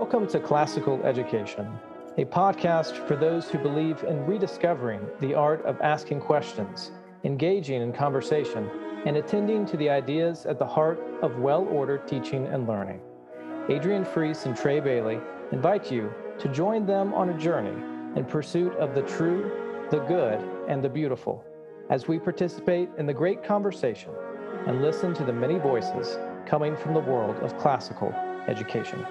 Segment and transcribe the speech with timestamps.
[0.00, 1.66] Welcome to Classical Education,
[2.18, 6.92] a podcast for those who believe in rediscovering the art of asking questions,
[7.24, 8.68] engaging in conversation,
[9.06, 13.00] and attending to the ideas at the heart of well ordered teaching and learning.
[13.70, 15.18] Adrian Freese and Trey Bailey
[15.50, 17.82] invite you to join them on a journey
[18.16, 19.50] in pursuit of the true,
[19.90, 20.38] the good,
[20.68, 21.42] and the beautiful
[21.88, 24.10] as we participate in the great conversation
[24.66, 28.12] and listen to the many voices coming from the world of classical
[28.46, 29.02] education.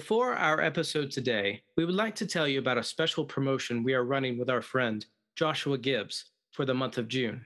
[0.00, 3.92] Before our episode today, we would like to tell you about a special promotion we
[3.92, 5.04] are running with our friend
[5.36, 7.44] Joshua Gibbs for the month of June.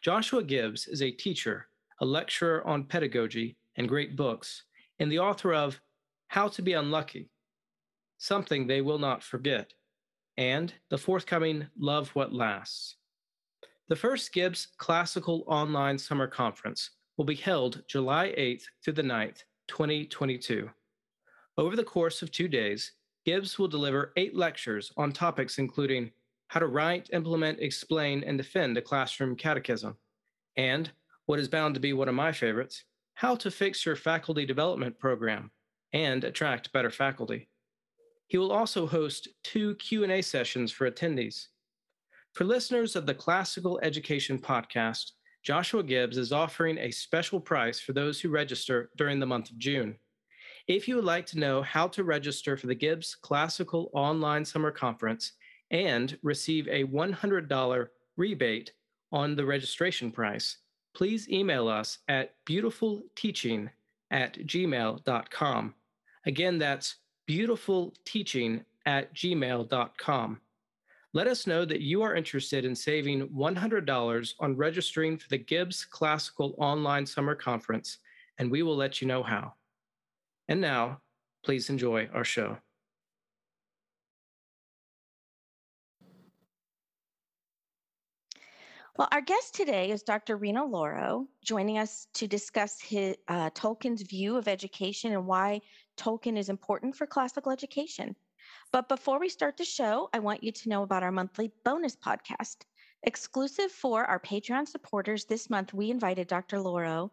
[0.00, 1.68] Joshua Gibbs is a teacher,
[2.00, 4.62] a lecturer on pedagogy and great books,
[4.98, 5.78] and the author of
[6.28, 7.28] How to Be Unlucky,
[8.16, 9.74] Something They Will Not Forget,
[10.38, 12.96] and the forthcoming Love What Lasts.
[13.88, 19.42] The first Gibbs Classical Online Summer Conference will be held July 8th through the 9th,
[19.68, 20.70] 2022.
[21.56, 22.92] Over the course of two days,
[23.24, 26.10] Gibbs will deliver eight lectures on topics including
[26.48, 29.96] how to write, implement, explain, and defend a classroom catechism,
[30.56, 30.90] and
[31.26, 34.98] what is bound to be one of my favorites, how to fix your faculty development
[34.98, 35.50] program
[35.92, 37.48] and attract better faculty.
[38.26, 41.46] He will also host two Q&A sessions for attendees.
[42.32, 45.12] For listeners of the Classical Education podcast,
[45.44, 49.58] Joshua Gibbs is offering a special price for those who register during the month of
[49.58, 49.96] June.
[50.66, 54.70] If you would like to know how to register for the Gibbs Classical Online Summer
[54.70, 55.32] Conference
[55.70, 58.72] and receive a $100 rebate
[59.12, 60.56] on the registration price,
[60.94, 63.68] please email us at beautifulteaching
[64.10, 65.74] at gmail.com.
[66.24, 66.94] Again, that's
[67.28, 70.40] beautifulteaching at gmail.com.
[71.12, 75.84] Let us know that you are interested in saving $100 on registering for the Gibbs
[75.84, 77.98] Classical Online Summer Conference,
[78.38, 79.52] and we will let you know how.
[80.48, 81.00] And now,
[81.44, 82.58] please enjoy our show.
[88.96, 90.36] Well, our guest today is Dr.
[90.36, 95.62] Reno Lauro, joining us to discuss his, uh, Tolkien's view of education and why
[95.96, 98.14] Tolkien is important for classical education.
[98.70, 101.96] But before we start the show, I want you to know about our monthly bonus
[101.96, 102.58] podcast.
[103.02, 106.60] Exclusive for our Patreon supporters, this month we invited Dr.
[106.60, 107.10] Lauro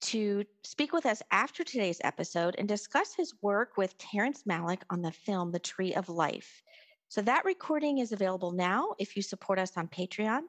[0.00, 5.02] to speak with us after today's episode and discuss his work with Terrence Malick on
[5.02, 6.62] the film The Tree of Life.
[7.08, 10.42] So that recording is available now if you support us on Patreon.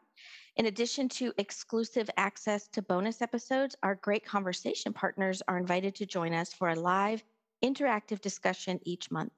[0.57, 6.05] In addition to exclusive access to bonus episodes, our great conversation partners are invited to
[6.05, 7.23] join us for a live
[7.63, 9.33] interactive discussion each month.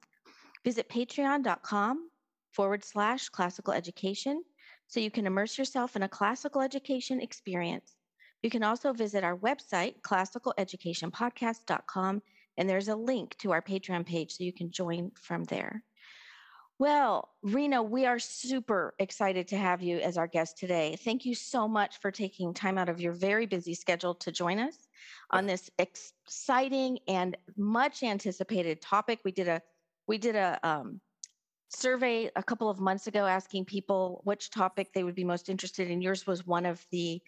[0.64, 2.10] Visit patreon.com
[2.52, 4.42] forward slash classical education
[4.86, 7.96] so you can immerse yourself in a classical education experience.
[8.44, 12.22] You can also visit our website, classicaleducationpodcast.com,
[12.58, 15.82] and there's a link to our Patreon page so you can join from there.
[16.78, 20.98] Well, Reno, we are super excited to have you as our guest today.
[21.02, 24.58] Thank you so much for taking time out of your very busy schedule to join
[24.58, 24.76] us
[25.30, 29.20] on this exciting and much anticipated topic.
[29.24, 29.62] We did a
[30.06, 31.00] we did a um,
[31.70, 35.90] survey a couple of months ago asking people which topic they would be most interested
[35.90, 36.02] in.
[36.02, 37.22] Yours was one of the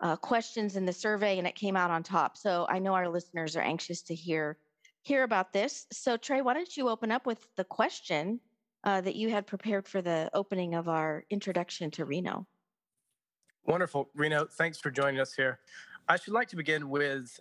[0.00, 2.36] uh, questions in the survey and it came out on top.
[2.36, 4.58] So I know our listeners are anxious to hear
[5.02, 5.86] hear about this.
[5.92, 8.40] So Trey, why don't you open up with the question
[8.84, 12.46] uh, that you had prepared for the opening of our introduction to Reno?
[13.64, 14.44] Wonderful, Reno.
[14.44, 15.60] Thanks for joining us here.
[16.08, 17.38] I should like to begin with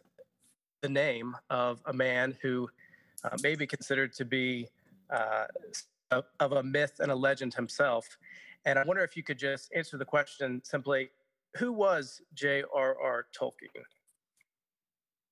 [0.82, 2.70] the name of a man who
[3.24, 4.68] uh, may be considered to be
[5.10, 5.46] uh,
[6.12, 8.18] of a myth and a legend himself.
[8.66, 11.10] And I wonder if you could just answer the question simply
[11.58, 13.26] who was J.R.R.
[13.40, 13.84] Tolkien?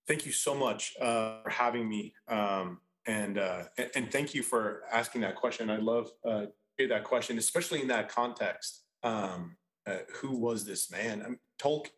[0.07, 3.63] Thank you so much uh, for having me, um, and, uh,
[3.95, 5.69] and, thank you for asking that question.
[5.69, 6.45] I love uh,
[6.77, 8.83] hear that question, especially in that context.
[9.03, 9.57] Um,
[9.87, 11.21] uh, who was this man?
[11.23, 11.89] I mean, Tolkien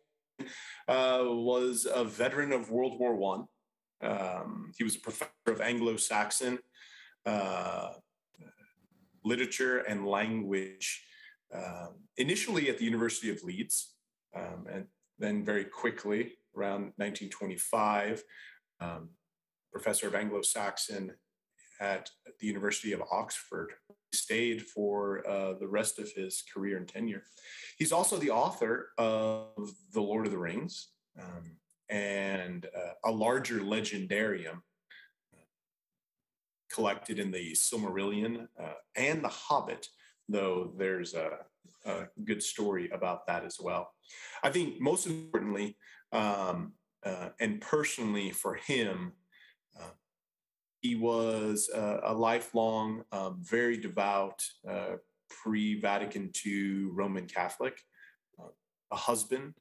[0.88, 3.46] uh, was a veteran of World War One.
[4.02, 6.58] Um, he was a professor of Anglo-Saxon
[7.26, 7.92] uh,
[9.24, 11.04] literature and language,
[11.54, 13.94] um, initially at the University of Leeds,
[14.34, 14.86] um, and
[15.18, 18.22] then very quickly, around 1925,
[18.80, 19.10] um,
[19.72, 21.12] professor of Anglo Saxon
[21.80, 22.10] at
[22.40, 23.72] the University of Oxford.
[24.14, 27.24] Stayed for uh, the rest of his career and tenure.
[27.78, 29.52] He's also the author of
[29.92, 30.88] The Lord of the Rings
[31.20, 31.56] um,
[31.88, 34.62] and uh, a larger legendarium.
[36.72, 39.86] collected in the Silmarillion uh, and the Hobbit,
[40.28, 41.38] though there's a,
[41.88, 43.92] a, good story about that as well.
[44.42, 45.76] I think most importantly,
[46.12, 46.72] um,
[47.04, 49.12] uh, and personally for him,
[49.78, 49.90] uh,
[50.80, 54.96] he was a lifelong, um, very devout, uh,
[55.28, 57.80] pre Vatican II Roman Catholic,
[58.38, 58.48] uh,
[58.90, 59.54] a husband,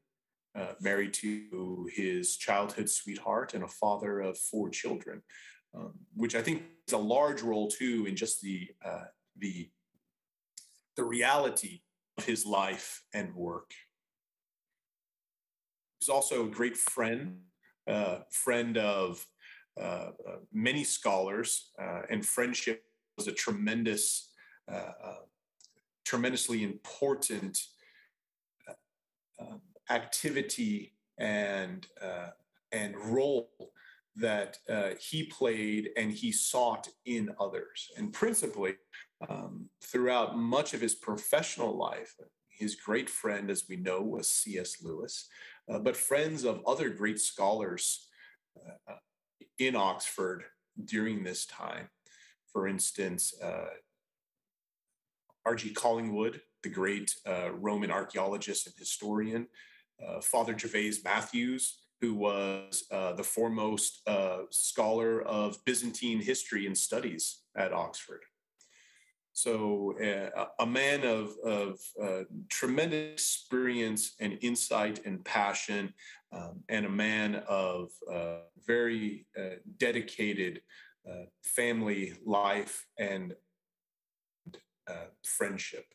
[0.56, 5.22] uh, married to his childhood sweetheart, and a father of four children,
[5.76, 9.06] um, which I think is a large role too in just the uh,
[9.38, 9.70] the
[10.96, 11.82] the reality
[12.18, 13.72] of his life and work.
[16.00, 17.40] He's also a great friend,
[17.88, 19.26] uh, friend of
[19.80, 22.84] uh, uh, many scholars, uh, and friendship
[23.18, 24.32] was a tremendous,
[26.06, 27.60] tremendously important
[29.40, 31.88] um, activity and
[32.72, 33.50] and role
[34.16, 37.92] that uh, he played and he sought in others.
[37.98, 38.76] And principally,
[39.28, 42.16] um, throughout much of his professional life,
[42.50, 44.82] his great friend, as we know, was C.S.
[44.82, 45.28] Lewis,
[45.70, 48.08] uh, but friends of other great scholars
[48.88, 48.96] uh,
[49.60, 50.44] in Oxford
[50.84, 51.90] during this time.
[52.52, 53.70] For instance, uh,
[55.46, 55.72] R.G.
[55.74, 59.48] Collingwood, the great uh, Roman archaeologist and historian,
[60.06, 64.08] uh, Father Gervase Matthews, who was uh, the foremost
[64.52, 68.22] scholar of Byzantine history and studies at Oxford.
[69.38, 75.94] So, uh, a man of, of uh, tremendous experience and insight and passion,
[76.32, 80.62] um, and a man of uh, very uh, dedicated
[81.08, 83.36] uh, family life and
[84.90, 85.86] uh, friendship.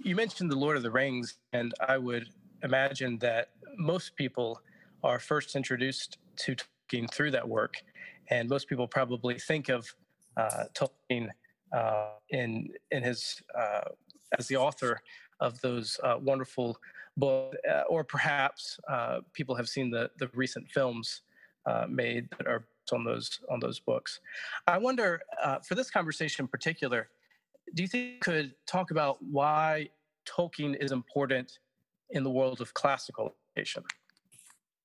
[0.00, 2.30] You mentioned The Lord of the Rings, and I would
[2.64, 4.60] imagine that most people
[5.04, 7.76] are first introduced to Tolkien through that work.
[8.30, 9.86] And most people probably think of
[10.36, 11.28] uh, Tolkien
[11.76, 13.82] uh, in in his uh,
[14.38, 15.00] as the author
[15.40, 16.78] of those uh, wonderful
[17.16, 17.56] books,
[17.88, 18.78] or perhaps
[19.32, 21.22] people have seen the the recent films
[21.88, 24.20] made that are on those on those books.
[24.66, 25.22] I wonder
[25.66, 27.08] for this conversation in particular,
[27.74, 29.88] do you think you could talk about why
[30.26, 31.58] Tolkien is important
[32.10, 33.82] in the world of classical education?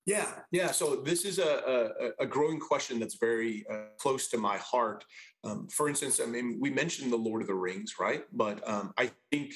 [0.07, 0.71] Yeah, yeah.
[0.71, 5.04] So this is a, a, a growing question that's very uh, close to my heart.
[5.44, 8.24] Um, for instance, I mean, we mentioned the Lord of the Rings, right?
[8.31, 9.54] But um, I think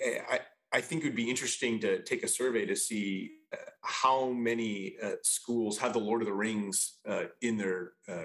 [0.00, 0.40] I,
[0.72, 4.94] I think it would be interesting to take a survey to see uh, how many
[5.02, 7.94] uh, schools have the Lord of the Rings uh, in their.
[8.08, 8.24] Uh,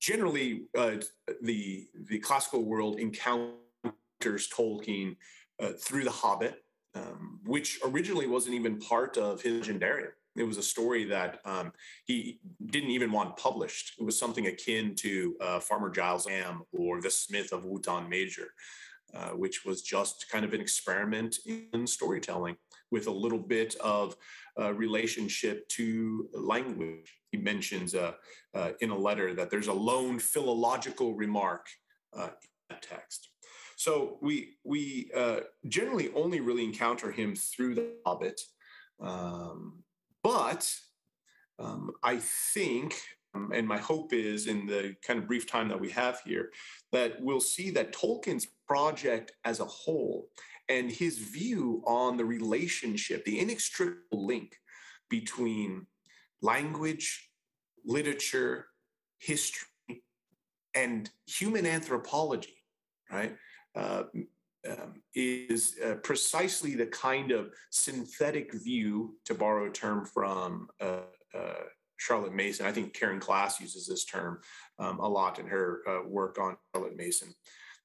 [0.00, 0.66] generally,
[1.42, 3.54] the the classical world encounters
[4.56, 5.16] Tolkien
[5.80, 6.63] through the Hobbit
[6.94, 10.12] um, which originally wasn't even part of his legendarium.
[10.36, 11.72] It was a story that um,
[12.06, 13.94] he didn't even want published.
[14.00, 18.08] It was something akin to uh, Farmer Giles of Ham or The Smith of Wootton
[18.08, 18.48] Major,
[19.14, 22.56] uh, which was just kind of an experiment in storytelling
[22.90, 24.16] with a little bit of
[24.58, 27.12] uh, relationship to language.
[27.30, 28.12] He mentions uh,
[28.54, 31.66] uh, in a letter that there's a lone philological remark
[32.16, 33.30] uh, in that text.
[33.76, 38.40] So we we uh, generally only really encounter him through the Hobbit,
[39.00, 39.82] um,
[40.22, 40.72] but
[41.58, 42.96] um, I think,
[43.34, 46.50] um, and my hope is, in the kind of brief time that we have here,
[46.92, 50.28] that we'll see that Tolkien's project as a whole
[50.68, 54.56] and his view on the relationship, the inextricable link
[55.10, 55.86] between
[56.40, 57.30] language,
[57.84, 58.66] literature,
[59.18, 59.68] history,
[60.74, 62.56] and human anthropology,
[63.10, 63.36] right?
[63.74, 64.04] Uh,
[64.66, 71.00] um, is uh, precisely the kind of synthetic view, to borrow a term from uh,
[71.34, 71.64] uh
[71.98, 72.64] Charlotte Mason.
[72.64, 74.40] I think Karen Glass uses this term
[74.78, 77.34] um, a lot in her uh, work on Charlotte Mason.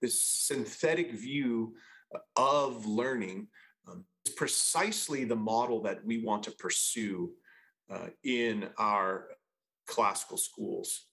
[0.01, 1.75] This synthetic view
[2.37, 3.47] of learning
[3.87, 7.31] um, is precisely the model that we want to pursue
[8.23, 9.25] in our
[9.87, 11.07] classical schools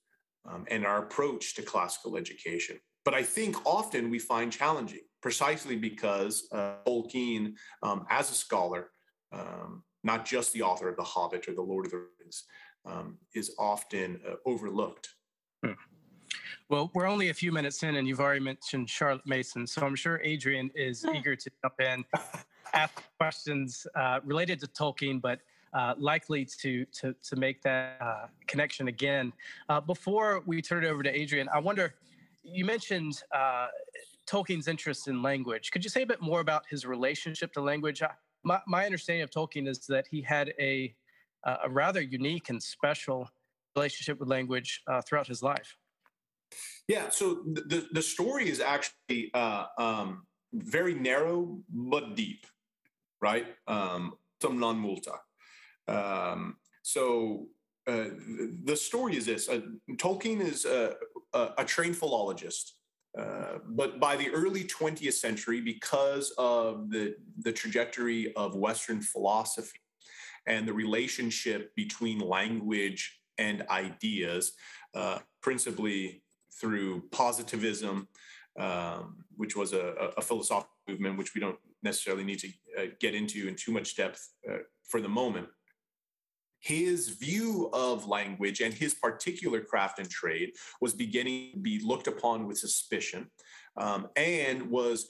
[0.49, 5.77] um, and our approach to classical education but I think often we find challenging precisely
[5.77, 8.91] because uh, Tolkien, um, as a scholar,
[9.33, 12.45] um, not just the author of The Hobbit or The Lord of the Rings,
[12.85, 15.09] um, is often uh, overlooked.
[15.65, 15.73] Hmm.
[16.69, 19.95] Well, we're only a few minutes in, and you've already mentioned Charlotte Mason, so I'm
[19.95, 22.05] sure Adrian is eager to jump in,
[22.75, 25.39] ask questions uh, related to Tolkien, but
[25.73, 29.33] uh, likely to, to, to make that uh, connection again.
[29.69, 31.95] Uh, before we turn it over to Adrian, I wonder
[32.47, 33.67] you mentioned uh,
[34.27, 35.71] Tolkien's interest in language.
[35.71, 38.03] Could you say a bit more about his relationship to language?
[38.45, 40.95] My, my understanding of Tolkien is that he had a
[41.45, 43.29] uh, a rather unique and special
[43.77, 45.77] relationship with language uh, throughout his life.
[46.89, 52.47] Yeah, so the, the story is actually uh, um, very narrow but deep,
[53.21, 53.47] right?
[53.69, 55.19] Um, non multa.
[55.89, 57.47] Um, so
[57.87, 58.09] uh,
[58.65, 59.61] the story is this: uh,
[59.93, 60.95] Tolkien is a,
[61.33, 62.75] a, a trained philologist,
[63.17, 69.79] uh, but by the early 20th century, because of the the trajectory of Western philosophy
[70.47, 74.53] and the relationship between language and ideas,
[74.95, 76.23] uh, principally
[76.61, 78.09] through positivism,
[78.59, 83.15] um, which was a, a, philosophical movement, which we don't necessarily need to uh, get
[83.15, 84.33] into in too much depth
[84.89, 85.49] for the moment.
[86.67, 92.09] His view of language and his particular craft and trade was beginning to be looked
[92.09, 93.31] upon with suspicion
[93.77, 95.07] um, and was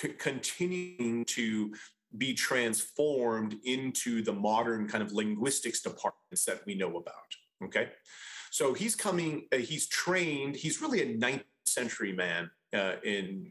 [0.00, 1.74] c- continuing to
[2.16, 7.30] be transformed into the modern kind of linguistics departments that we know about.
[7.62, 7.90] Okay.
[8.50, 13.50] So he's coming, uh, he's trained, he's really a 19th century man uh, in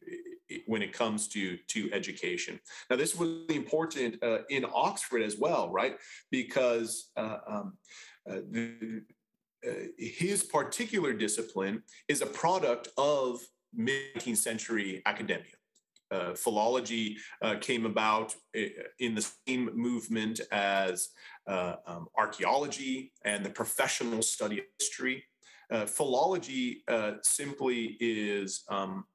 [0.65, 2.59] when it comes to to education.
[2.89, 5.97] Now, this was important uh, in Oxford as well, right?
[6.31, 7.77] Because uh, um,
[8.29, 9.01] uh, the,
[9.67, 13.39] uh, his particular discipline is a product of
[13.73, 15.53] mid 19th century academia.
[16.11, 21.09] Uh, philology uh, came about in the same movement as
[21.47, 25.23] um, archaeology and the professional study of history.
[25.85, 26.83] Philology
[27.21, 29.05] simply is, um,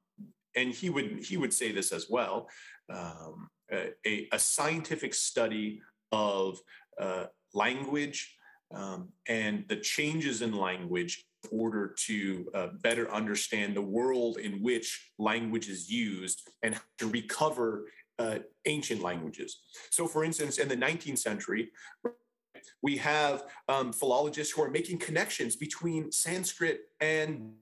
[0.55, 2.47] and he would he would say this as well,
[2.89, 5.81] um, a, a, scientific study
[6.11, 6.59] of
[6.99, 8.35] uh, language
[8.73, 14.61] um, and the changes in language in order to uh, better understand the world in
[14.61, 17.85] which language is used and to recover
[18.19, 19.61] uh, ancient languages.
[19.89, 21.71] So, for instance, in the 19th century,
[22.81, 27.53] we have um, philologists who are making connections between Sanskrit and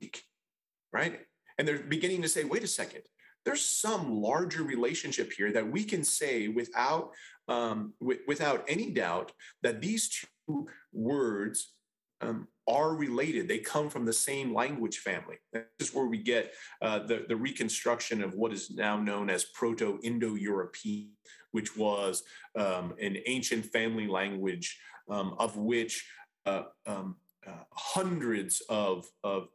[0.91, 1.21] right?
[1.57, 3.01] And they're beginning to say, wait a second,
[3.45, 7.11] there's some larger relationship here that we can say without
[7.47, 9.33] um, w- without any doubt
[9.63, 10.09] that these
[10.47, 11.73] two words
[12.21, 13.47] um, are related.
[13.47, 15.37] They come from the same language family.
[15.51, 19.45] This is where we get uh, the, the reconstruction of what is now known as
[19.45, 21.11] Proto Indo European,
[21.51, 22.23] which was
[22.57, 24.79] um, an ancient family language
[25.09, 26.07] um, of which
[26.45, 29.49] uh, um, uh, hundreds of, of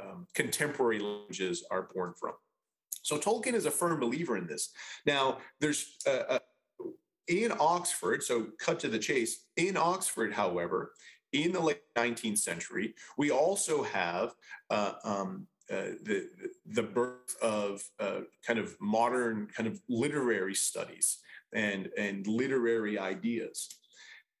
[0.00, 2.32] um, contemporary languages are born from.
[3.02, 4.70] So Tolkien is a firm believer in this.
[5.06, 6.38] Now, there's uh, uh,
[7.28, 10.92] in Oxford, so cut to the chase, in Oxford, however,
[11.32, 14.34] in the late 19th century, we also have
[14.70, 16.28] uh, um, uh, the
[16.66, 21.18] the birth of uh, kind of modern kind of literary studies
[21.54, 23.68] and and literary ideas.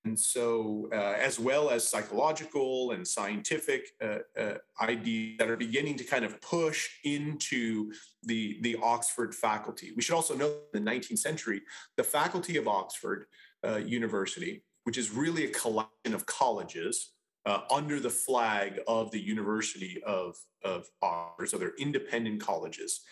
[0.04, 5.96] And so, uh, as well as psychological and scientific uh, uh, ideas that are beginning
[5.96, 7.92] to kind of push into
[8.24, 9.92] the, the Oxford faculty.
[9.94, 11.62] We should also know in the 19th century,
[11.96, 13.26] the faculty of Oxford
[13.64, 17.12] uh, University, which is really a collection of colleges
[17.46, 23.02] uh, under the flag of the University of, of Oxford, so they're independent colleges.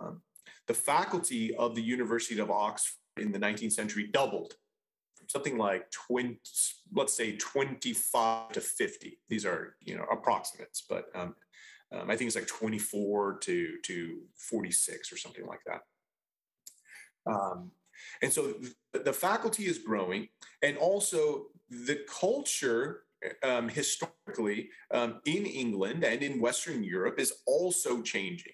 [0.00, 0.22] Um,
[0.66, 4.54] the faculty of the University of Oxford in the 19th century doubled
[5.28, 6.40] something like 20,
[6.92, 9.18] let's say 25 to 50.
[9.28, 11.36] These are, you know, approximates, but um,
[11.92, 15.80] um, I think it's like 24 to, to 46 or something like that.
[17.30, 17.70] Um,
[18.22, 18.54] and so
[18.92, 20.28] the, faculty is growing,
[20.62, 23.02] and also the culture
[23.42, 28.52] um, historically um, in England and in Western Europe is also changing.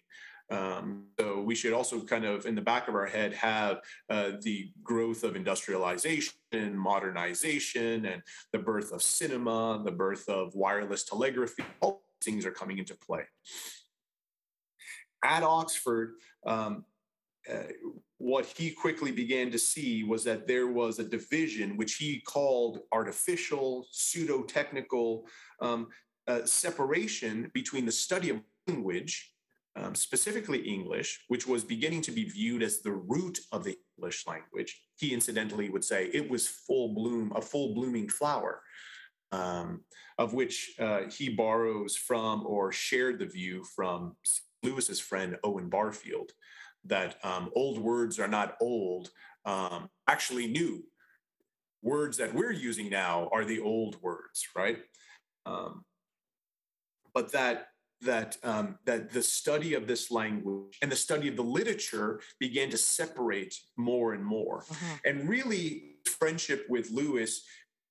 [0.50, 4.32] Um, so we should also kind of in the back of our head have uh,
[4.42, 6.34] the growth of industrialization,
[6.74, 8.22] modernization, and
[8.52, 11.64] the birth of cinema, the birth of wireless telegraphy.
[11.80, 13.22] All things are coming into play.
[15.24, 16.84] At Oxford, um,
[17.50, 17.72] uh,
[18.18, 22.80] what he quickly began to see was that there was a division which he called
[22.92, 25.26] artificial, pseudo technical
[25.60, 25.88] um,
[26.26, 29.33] uh, separation between the study of language
[29.76, 34.26] um, specifically English, which was beginning to be viewed as the root of the English
[34.26, 34.80] language.
[34.96, 38.62] He incidentally would say it was full bloom, a full blooming flower,
[39.32, 39.82] um,
[40.18, 44.16] of which uh, he borrows from or shared the view from
[44.62, 46.30] Lewis's friend Owen Barfield,
[46.84, 49.10] that um, old words are not old,
[49.44, 50.84] um, actually new.
[51.82, 54.78] Words that we're using now are the old words, right?
[55.44, 55.84] Um,
[57.12, 57.68] but that
[58.04, 62.70] that um, that the study of this language and the study of the literature began
[62.70, 64.64] to separate more and more.
[64.70, 64.96] Uh-huh.
[65.04, 67.42] And really, friendship with Lewis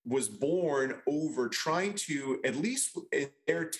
[0.05, 3.71] was born over trying to, at least in their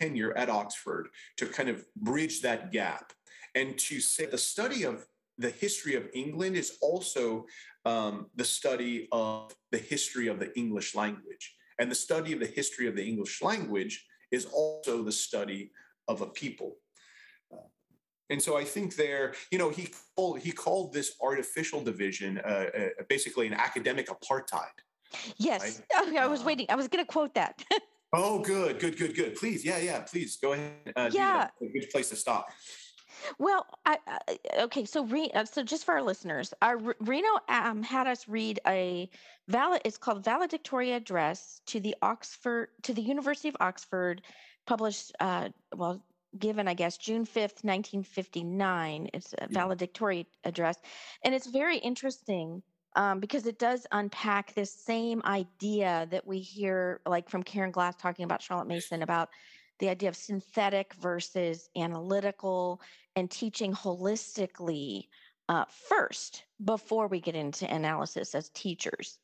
[0.00, 3.12] tenure at Oxford, to kind of bridge that gap
[3.54, 5.06] and to say the study of
[5.38, 7.46] the history of England is also
[7.84, 11.56] um, the study of the history of the English language.
[11.78, 15.70] And the study of the history of the English language is also the study
[16.08, 16.76] of a people.
[17.52, 17.68] Uh,
[18.30, 22.66] and so I think there, you know, he called, he called this artificial division uh,
[22.78, 24.76] uh, basically an academic apartheid.
[25.38, 25.80] Yes, right?
[25.96, 26.66] oh, I was uh, waiting.
[26.68, 27.62] I was going to quote that.
[28.12, 29.34] oh, good, good, good, good.
[29.34, 30.00] Please, yeah, yeah.
[30.00, 30.92] Please go ahead.
[30.94, 32.50] Uh, yeah, a good place to stop.
[33.38, 34.84] Well, I, I, okay.
[34.84, 39.08] So, re, uh, so just for our listeners, our Reno um, had us read a
[39.48, 39.82] valid.
[39.84, 44.22] It's called Valedictory Address to the Oxford to the University of Oxford,
[44.66, 45.12] published.
[45.20, 46.04] Uh, well,
[46.38, 49.08] given I guess June fifth, nineteen fifty nine.
[49.14, 50.76] It's a valedictory address,
[51.24, 52.62] and it's very interesting.
[52.96, 57.94] Um, because it does unpack this same idea that we hear, like from Karen Glass
[57.94, 59.28] talking about Charlotte Mason about
[59.80, 62.80] the idea of synthetic versus analytical
[63.16, 65.08] and teaching holistically
[65.48, 69.18] uh, first before we get into analysis as teachers.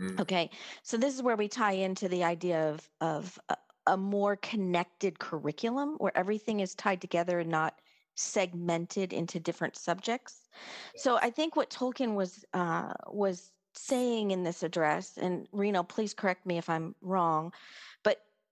[0.00, 0.18] Mm.
[0.20, 0.50] Okay,
[0.82, 3.56] so this is where we tie into the idea of of a,
[3.88, 7.78] a more connected curriculum where everything is tied together and not
[8.14, 10.48] segmented into different subjects.
[10.96, 16.14] So I think what Tolkien was uh, was saying in this address, and Reno, please
[16.14, 17.52] correct me if I'm wrong,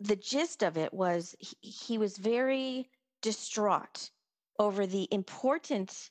[0.05, 2.89] the gist of it was he, he was very
[3.23, 4.11] distraught
[4.59, 6.11] over the important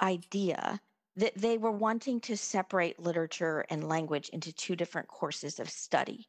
[0.00, 0.80] idea
[1.16, 6.28] that they were wanting to separate literature and language into two different courses of study.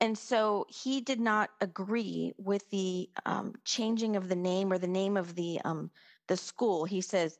[0.00, 4.86] And so he did not agree with the um, changing of the name or the
[4.86, 5.90] name of the, um,
[6.28, 6.84] the school.
[6.84, 7.38] He says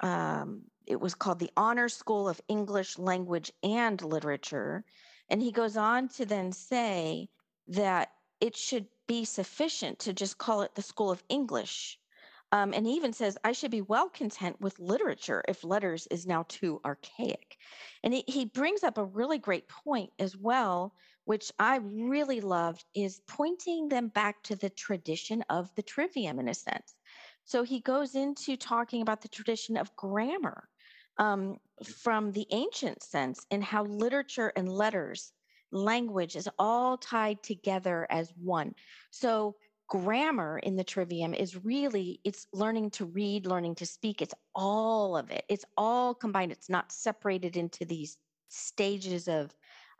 [0.00, 4.84] um, it was called the Honor School of English Language and Literature.
[5.28, 7.28] And he goes on to then say
[7.68, 8.10] that
[8.40, 11.98] it should be sufficient to just call it the School of English
[12.54, 16.24] um, and he even says, I should be well content with literature if letters is
[16.24, 17.56] now too archaic.
[18.04, 20.94] And he, he brings up a really great point as well,
[21.24, 26.48] which I really loved, is pointing them back to the tradition of the trivium in
[26.48, 26.94] a sense.
[27.44, 30.68] So he goes into talking about the tradition of grammar
[31.18, 35.32] um, from the ancient sense and how literature and letters,
[35.74, 38.74] language is all tied together as one.
[39.10, 39.56] So
[39.88, 45.14] grammar in the trivium is really it's learning to read learning to speak it's all
[45.14, 48.16] of it it's all combined it's not separated into these
[48.48, 49.54] stages of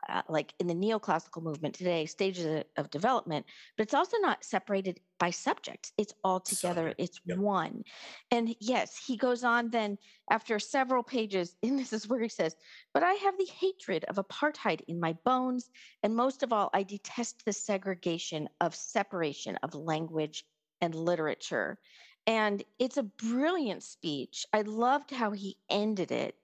[0.07, 4.99] uh, like in the neoclassical movement today, stages of development, but it's also not separated
[5.19, 5.93] by subjects.
[5.97, 7.37] It's all together, it's yep.
[7.37, 7.83] one.
[8.31, 9.97] And yes, he goes on then
[10.29, 12.55] after several pages, and this is where he says,
[12.93, 15.69] But I have the hatred of apartheid in my bones.
[16.03, 20.45] And most of all, I detest the segregation of separation of language
[20.81, 21.79] and literature.
[22.27, 24.45] And it's a brilliant speech.
[24.51, 26.35] I loved how he ended it.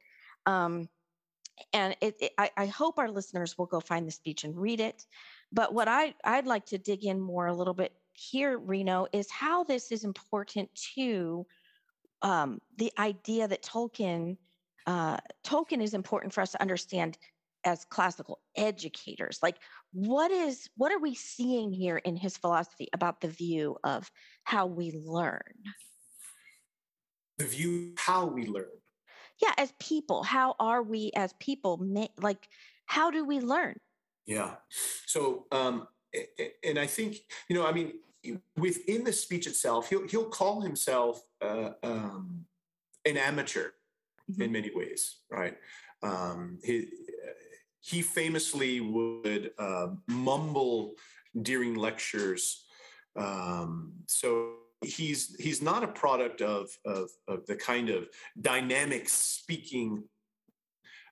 [0.45, 0.89] Um,
[1.73, 4.79] and it, it, I, I, hope our listeners will go find the speech and read
[4.79, 5.05] it.
[5.51, 9.29] But what I, I'd like to dig in more a little bit here, Reno, is
[9.29, 11.45] how this is important to
[12.21, 14.37] um, the idea that Tolkien
[14.87, 17.17] uh, Tolkien is important for us to understand
[17.63, 19.39] as classical educators.
[19.43, 19.57] Like,
[19.93, 24.09] what is what are we seeing here in his philosophy about the view of
[24.43, 25.53] how we learn?
[27.37, 28.80] The view how we learn
[29.41, 31.80] yeah as people how are we as people
[32.21, 32.47] like
[32.91, 33.80] how do we learn?
[34.25, 34.56] Yeah.
[35.06, 35.88] So um
[36.63, 37.15] and i think
[37.47, 37.93] you know i mean
[38.58, 42.45] within the speech itself he'll he'll call himself uh, um,
[43.06, 43.69] an amateur
[44.30, 44.41] mm-hmm.
[44.41, 45.56] in many ways right?
[46.04, 46.89] Um he
[47.80, 50.95] he famously would uh, mumble
[51.41, 52.65] during lectures
[53.15, 58.07] um so he's he's not a product of of, of the kind of
[58.39, 60.03] dynamic speaking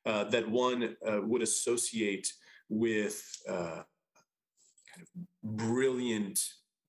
[0.05, 2.31] uh, that one uh, would associate
[2.69, 3.83] with uh,
[4.93, 5.07] kind of
[5.43, 6.39] brilliant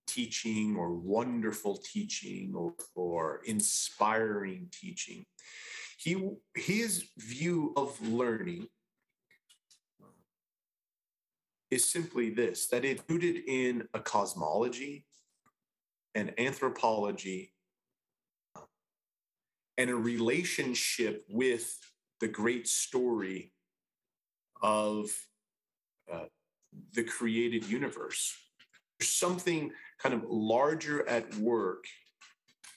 [0.06, 5.24] teaching or wonderful teaching or, or inspiring teaching.
[5.98, 8.66] He his view of learning
[11.70, 15.04] is simply this that it's rooted in a cosmology
[16.14, 17.52] and anthropology
[19.78, 21.78] and a relationship with
[22.20, 23.52] the great story
[24.60, 25.10] of
[26.12, 26.24] uh,
[26.94, 28.36] the created universe.
[28.98, 31.84] There's something kind of larger at work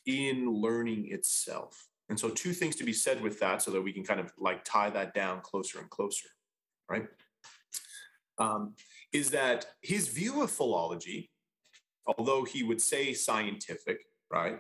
[0.06, 1.88] in learning itself.
[2.10, 4.32] And so, two things to be said with that so that we can kind of
[4.38, 6.28] like tie that down closer and closer,
[6.90, 7.08] right?
[8.38, 8.74] um,
[9.12, 11.30] is that his view of philology,
[12.08, 14.60] although he would say scientific, right,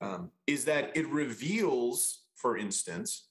[0.00, 3.28] um, is that it reveals, for instance,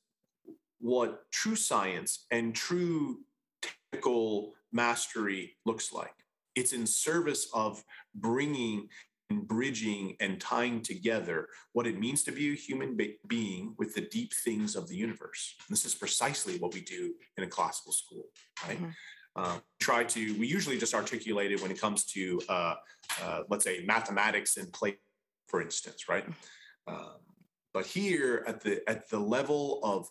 [0.80, 3.20] what true science and true
[3.62, 6.14] technical mastery looks like.
[6.56, 7.84] It's in service of
[8.16, 8.90] bringing
[9.30, 13.94] and bridging and tying together what it means to be a human be- being with
[13.94, 15.56] the deep things of the universe.
[15.68, 18.24] And this is precisely what we do in a classical school,
[18.66, 18.78] right?
[18.78, 18.90] Mm-hmm.
[19.38, 22.76] Uh, try to, we usually just articulate it when it comes to, uh,
[23.22, 24.98] uh, let's say, mathematics and play,
[25.48, 26.26] for instance, right?
[26.88, 27.20] Um,
[27.74, 30.10] but here at the at the level of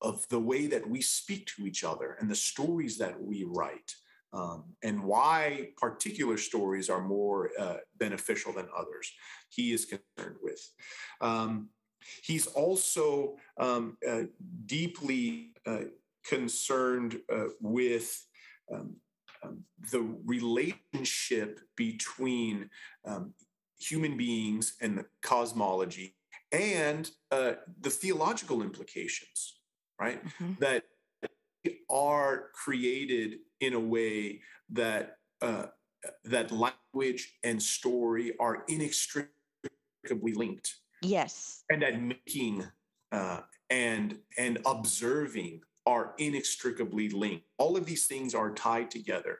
[0.00, 3.94] of the way that we speak to each other and the stories that we write,
[4.32, 9.12] um, and why particular stories are more uh, beneficial than others,
[9.50, 10.60] he is concerned with.
[11.20, 11.68] Um,
[12.22, 14.22] he's also um, uh,
[14.66, 15.84] deeply uh,
[16.26, 18.26] concerned uh, with
[18.72, 18.96] um,
[19.42, 22.70] um, the relationship between
[23.04, 23.34] um,
[23.78, 26.14] human beings and the cosmology
[26.52, 29.58] and uh, the theological implications,
[30.00, 30.24] right?
[30.24, 30.52] Mm-hmm.
[30.60, 30.84] That
[31.90, 35.66] are created in a way that uh,
[36.24, 39.30] that language and story are inextricably
[40.34, 40.74] linked.
[41.02, 42.64] Yes, and that making
[43.12, 47.46] uh, and and observing are inextricably linked.
[47.58, 49.38] All of these things are tied together,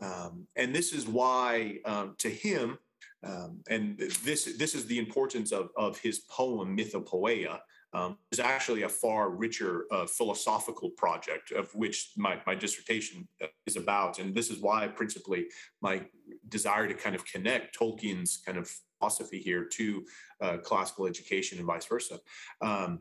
[0.00, 2.78] um, and this is why, um, to him,
[3.24, 7.60] um, and this this is the importance of of his poem Mythopoeia.
[7.94, 13.48] Um, is actually a far richer uh, philosophical project of which my, my dissertation uh,
[13.66, 14.18] is about.
[14.18, 15.48] And this is why, principally,
[15.82, 16.00] my
[16.48, 20.04] desire to kind of connect Tolkien's kind of philosophy here to
[20.40, 22.18] uh, classical education and vice versa.
[22.60, 23.00] Um,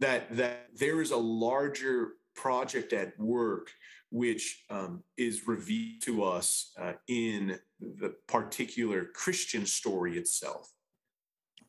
[0.00, 3.70] that that there is a larger project at work
[4.10, 10.70] which um, is revealed to us uh, in the particular Christian story itself.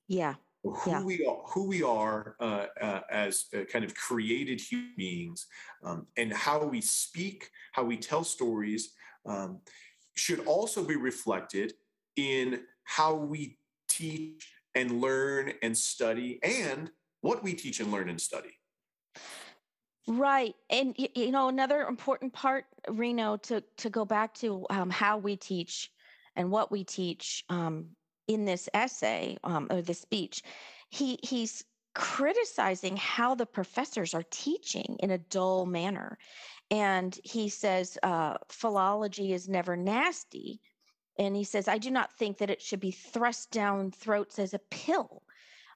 [0.08, 0.36] Yeah.
[0.64, 1.04] Who yeah.
[1.04, 5.48] we are, who we are uh, uh, as uh, kind of created human beings,
[5.84, 8.94] um, and how we speak, how we tell stories,
[9.26, 9.60] um,
[10.16, 11.74] should also be reflected
[12.18, 16.92] in how we teach and learn and study, and
[17.28, 18.54] what we teach and learn and study.
[20.08, 20.56] Right.
[20.70, 25.36] And, you know, another important part, Reno, to, to go back to um, how we
[25.36, 25.92] teach
[26.38, 27.88] and what we teach um,
[28.30, 30.42] in this essay um, or this speech,
[30.90, 36.18] he, he's criticizing how the professors are teaching in a dull manner.
[36.72, 40.62] And he says uh, philology is never nasty.
[41.20, 44.54] And he says, I do not think that it should be thrust down throats as
[44.54, 45.24] a pill.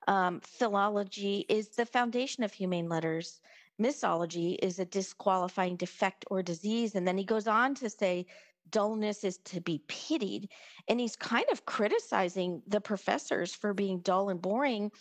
[0.08, 3.40] Um, philology is the foundation of humane letters
[3.82, 6.96] misology is a disqualifying defect or disease.
[6.96, 8.28] And then he goes on to say,
[8.70, 10.50] dullness is to be pitied.
[10.88, 14.92] And he's kind of criticizing the professors for being dull and boring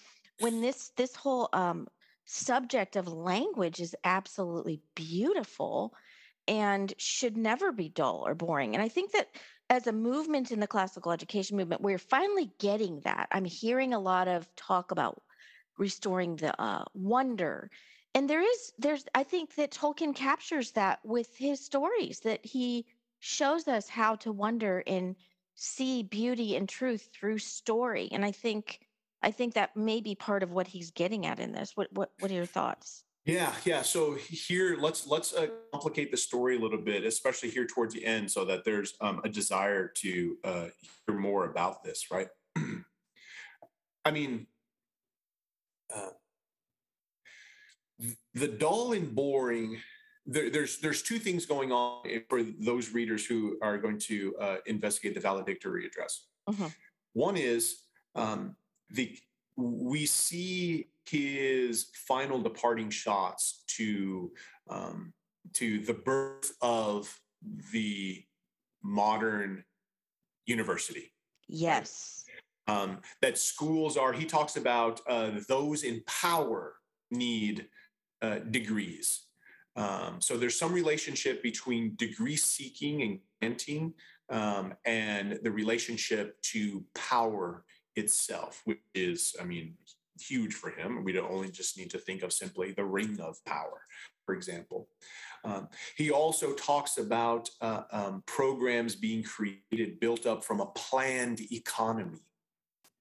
[0.41, 1.87] when this this whole um,
[2.25, 5.95] subject of language is absolutely beautiful
[6.51, 8.75] and should never be dull or boring.
[8.75, 9.29] And I think that
[9.71, 13.29] as a movement in the classical education movement, we're finally getting that.
[13.31, 15.23] I'm hearing a lot of talk about
[15.79, 17.71] restoring the uh, wonder
[18.15, 22.87] and there is there's i think that tolkien captures that with his stories that he
[23.21, 25.17] shows us how to wonder and
[25.55, 28.81] see beauty and truth through story and i think
[29.23, 32.11] i think that may be part of what he's getting at in this what what,
[32.19, 36.59] what are your thoughts yeah yeah so here let's let's uh, complicate the story a
[36.59, 40.67] little bit especially here towards the end so that there's um, a desire to uh,
[41.07, 42.29] hear more about this right
[44.05, 44.47] i mean
[45.95, 46.11] uh,
[48.35, 49.79] the dull and boring
[50.27, 54.57] there, there's there's two things going on for those readers who are going to uh,
[54.67, 56.27] investigate the valedictory address.
[56.47, 56.69] Uh-huh.
[57.15, 57.83] One is
[58.15, 58.55] um,
[58.91, 59.17] the
[59.57, 64.31] we see his final departing shots to
[64.69, 65.13] um,
[65.55, 67.21] to the birth of
[67.73, 68.23] the
[68.83, 69.65] modern
[70.47, 71.13] university.
[71.49, 72.25] Yes.
[72.67, 74.13] Um, that schools are.
[74.13, 76.75] He talks about uh, those in power
[77.11, 77.67] need
[78.23, 79.23] uh, degrees.
[79.77, 83.95] Um, so there's some relationship between degree seeking and granting
[84.29, 87.65] um, and the relationship to power
[87.97, 89.75] itself, which is, I mean,
[90.23, 91.05] huge for him.
[91.05, 93.83] We don't only just need to think of simply the ring of power,
[94.25, 94.89] for example.
[95.45, 101.41] Um, he also talks about uh, um, programs being created, built up from a planned
[101.51, 102.21] economy,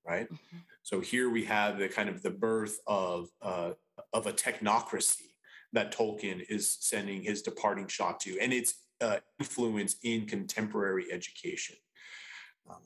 [0.05, 0.31] right?
[0.31, 0.57] Mm-hmm.
[0.83, 3.71] So here we have the kind of the birth of uh,
[4.13, 5.29] of a technocracy
[5.73, 8.39] that Tolkien is sending his departing shot to.
[8.39, 11.75] And it's uh, influence in contemporary education.
[12.69, 12.81] Um,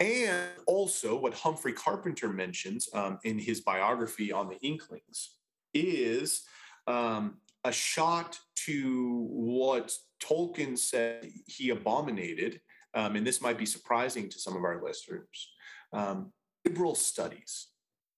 [0.00, 5.36] and also, what Humphrey Carpenter mentions um, in his biography on the Inklings
[5.74, 6.44] is
[6.86, 12.60] um, a shot to what Tolkien said he abominated,
[12.94, 15.52] um, and this might be surprising to some of our listeners
[15.92, 16.32] um,
[16.64, 17.68] liberal studies.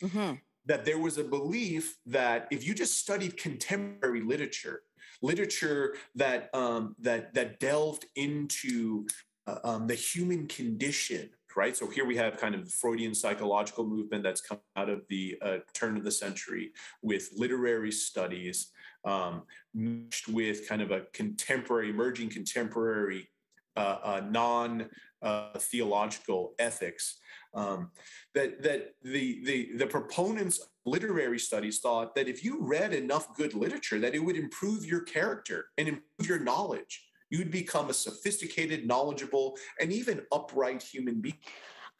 [0.02, 0.34] Mm-hmm.
[0.66, 4.80] That there was a belief that if you just studied contemporary literature,
[5.20, 9.06] literature that um, that that delved into
[9.46, 11.76] uh, um, the human condition, right?
[11.76, 15.36] So here we have kind of the Freudian psychological movement that's come out of the
[15.42, 18.70] uh, turn of the century with literary studies,
[19.04, 19.42] um,
[19.74, 23.28] mixed with kind of a contemporary, emerging contemporary,
[23.76, 24.88] uh, uh non
[25.22, 27.18] uh, theological ethics.
[27.54, 27.90] Um,
[28.34, 33.34] that that the the the proponents of literary studies thought that if you read enough
[33.36, 37.06] good literature, that it would improve your character and improve your knowledge.
[37.34, 41.38] You'd become a sophisticated, knowledgeable, and even upright human being.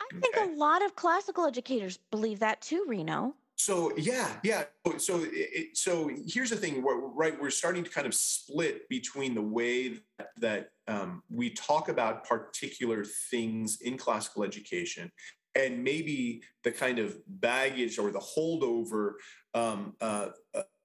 [0.00, 0.52] I think okay?
[0.52, 3.34] a lot of classical educators believe that too, Reno.
[3.56, 4.64] So yeah, yeah.
[4.98, 7.40] So it, so here's the thing, we're, right?
[7.40, 12.24] We're starting to kind of split between the way that, that um, we talk about
[12.24, 15.10] particular things in classical education
[15.56, 19.12] and maybe the kind of baggage or the holdover
[19.54, 20.28] um, uh,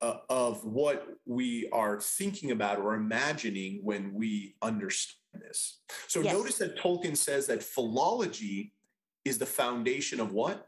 [0.02, 5.82] uh, of what we are thinking about or imagining when we understand this.
[6.08, 6.34] So yes.
[6.34, 8.74] notice that Tolkien says that philology
[9.26, 10.68] is the foundation of what?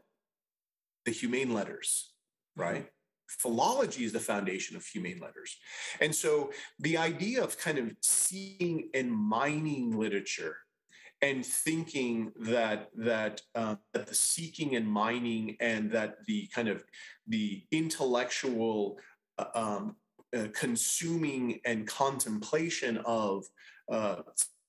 [1.04, 2.12] The humane letters,
[2.56, 2.88] right?
[3.38, 5.56] philology is the foundation of humane letters.
[6.00, 10.56] And so the idea of kind of seeing and mining literature
[11.20, 16.84] and thinking that that uh, that the seeking and mining and that the kind of
[17.28, 18.98] the intellectual
[19.54, 19.96] um,
[20.36, 23.44] uh, consuming and contemplation of
[23.90, 24.16] uh,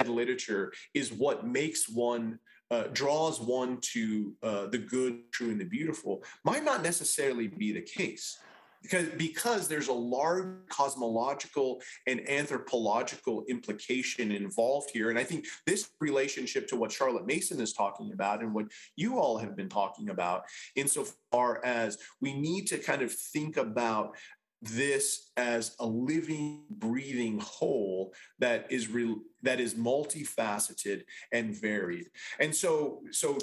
[0.06, 2.40] literature is what makes one
[2.72, 7.72] uh, draws one to uh, the good, true, and the beautiful might not necessarily be
[7.72, 8.40] the case
[8.84, 15.10] because because there's a large cosmological and anthropological implication involved here.
[15.10, 19.18] And i think this relationship to what charlotte mason is talking about and what you
[19.18, 20.44] all have been talking about
[20.76, 24.16] insofar as we need to kind of think about
[24.63, 32.56] this as a living breathing whole that is real that is multifaceted and varied and
[32.56, 33.38] so so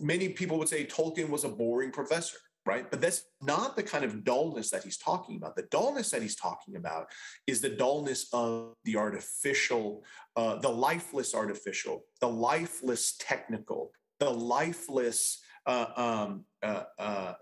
[0.00, 2.90] many people would say tolkien was a boring professor right?
[2.90, 5.56] But that's not the kind of dullness that he's talking about.
[5.56, 7.06] The dullness that he's talking about
[7.46, 10.04] is the dullness of the artificial,
[10.36, 17.34] uh, the lifeless artificial, the lifeless technical, the lifeless, uh, um, uh, uh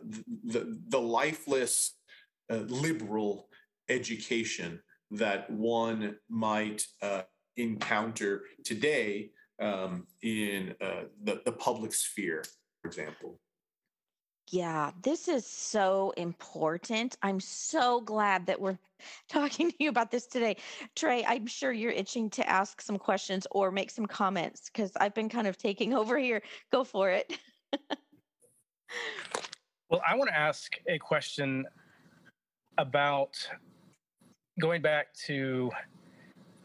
[0.44, 1.96] the, the lifeless
[2.50, 3.48] uh, liberal
[3.88, 4.80] education
[5.12, 7.22] that one might uh,
[7.56, 10.74] encounter today um, in
[11.24, 12.44] the, the public sphere,
[12.80, 13.38] for example.
[14.50, 17.16] Yeah, this is so important.
[17.22, 18.78] I'm so glad that we're
[19.28, 20.56] talking to you about this today.
[20.96, 25.14] Trey, I'm sure you're itching to ask some questions or make some comments because I've
[25.14, 26.42] been kind of taking over here.
[26.72, 27.38] Go for it.
[29.88, 31.64] well, I want to ask a question
[32.80, 33.36] about
[34.58, 35.70] going back to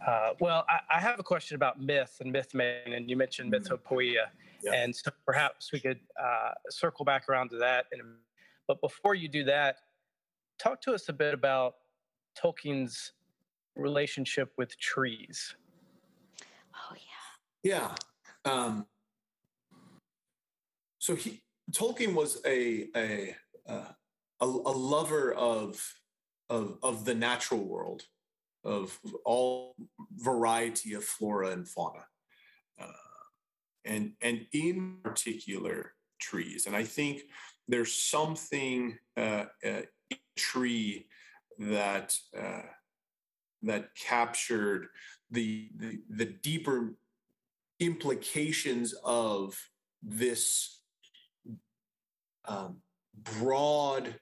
[0.06, 3.52] uh, well, I, I, have a question about myth and myth making, and you mentioned
[3.52, 3.74] mm-hmm.
[3.74, 4.26] mythopoeia.
[4.64, 4.74] Yeah.
[4.74, 7.86] And so perhaps we could uh, circle back around to that.
[7.92, 8.04] In a,
[8.68, 9.78] but before you do that,
[10.60, 11.76] talk to us a bit about
[12.40, 13.14] Tolkien's
[13.76, 15.56] relationship with trees.
[16.76, 16.96] Oh
[17.64, 17.96] yeah.
[18.46, 18.52] Yeah.
[18.52, 18.86] Um,
[21.00, 23.36] so he Tolkien was a a
[23.68, 23.92] uh,
[24.42, 25.96] a, a lover of
[26.50, 28.04] of of the natural world,
[28.64, 29.76] of all
[30.18, 32.06] variety of flora and fauna
[33.86, 36.66] and and in particular trees.
[36.66, 37.22] And I think
[37.68, 39.82] there's something uh, uh,
[40.36, 41.08] tree
[41.60, 42.64] that uh,
[43.62, 44.88] that captured
[45.32, 46.96] the, the the deeper
[47.80, 49.58] implications of
[50.02, 50.82] this
[52.46, 52.78] um,
[53.40, 54.16] broad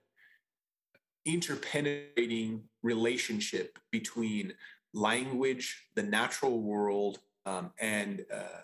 [1.25, 4.53] interpenetrating relationship between
[4.93, 8.62] language, the natural world, um, and uh,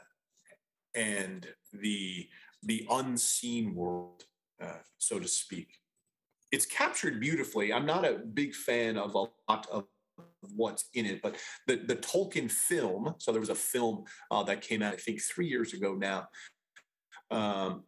[0.96, 2.28] and the
[2.64, 4.24] the unseen world,
[4.62, 5.70] uh, so to speak.
[6.52, 7.72] It's captured beautifully.
[7.72, 9.86] I'm not a big fan of a lot of
[10.56, 11.36] what's in it, but
[11.68, 13.16] the the Tolkien film.
[13.18, 16.28] So there was a film uh, that came out, I think, three years ago now,
[17.32, 17.84] um,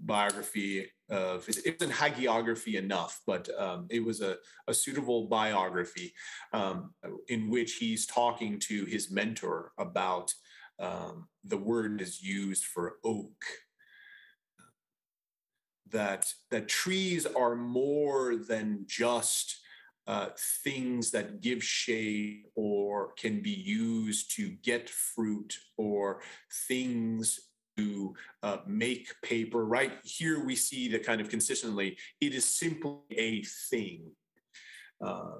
[0.00, 4.36] biography of it wasn't hagiography enough, but um, it was a,
[4.68, 6.12] a suitable biography
[6.52, 6.92] um,
[7.28, 10.32] in which he's talking to his mentor about
[10.78, 13.42] um, the word is used for oak.
[15.90, 19.60] That that trees are more than just
[20.06, 20.28] uh,
[20.62, 26.20] things that give shade or can be used to get fruit or
[26.68, 27.40] things
[28.42, 29.64] uh, make paper.
[29.64, 34.10] Right here, we see that kind of consistently, it is simply a thing.
[35.04, 35.38] Uh,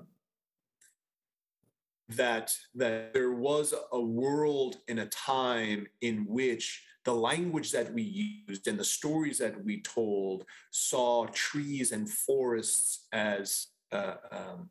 [2.08, 8.02] that that there was a world and a time in which the language that we
[8.46, 14.70] used and the stories that we told saw trees and forests as uh, um,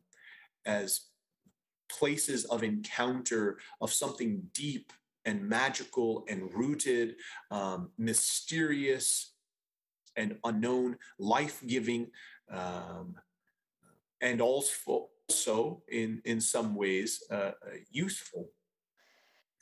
[0.65, 1.07] as
[1.89, 4.93] places of encounter of something deep
[5.25, 7.15] and magical and rooted,
[7.51, 9.33] um, mysterious
[10.15, 12.07] and unknown, life giving,
[12.51, 13.15] um,
[14.21, 15.09] and also,
[15.89, 17.51] in, in some ways uh,
[17.89, 18.49] useful.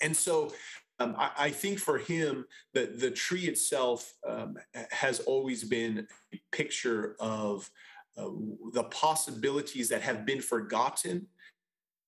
[0.01, 0.51] And so
[0.99, 4.57] um, I, I, think for him, that the tree itself um,
[4.91, 7.69] has always been a picture of
[8.17, 8.29] uh,
[8.73, 11.27] the possibilities that have been forgotten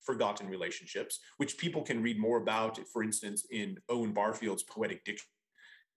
[0.05, 5.29] forgotten relationships, which people can read more about, for instance, in Owen Barfield's Poetic Dictionary.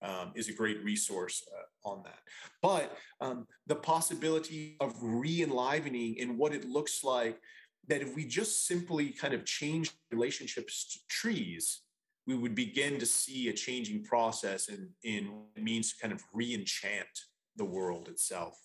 [0.01, 2.21] Um, is a great resource uh, on that.
[2.63, 7.41] But um, the possibility of re enlivening in what it looks like
[7.89, 11.81] that if we just simply kind of change relationships to trees,
[12.29, 16.13] we would begin to see a changing process in, in what it means to kind
[16.13, 17.09] of re enchant
[17.57, 18.57] the world itself.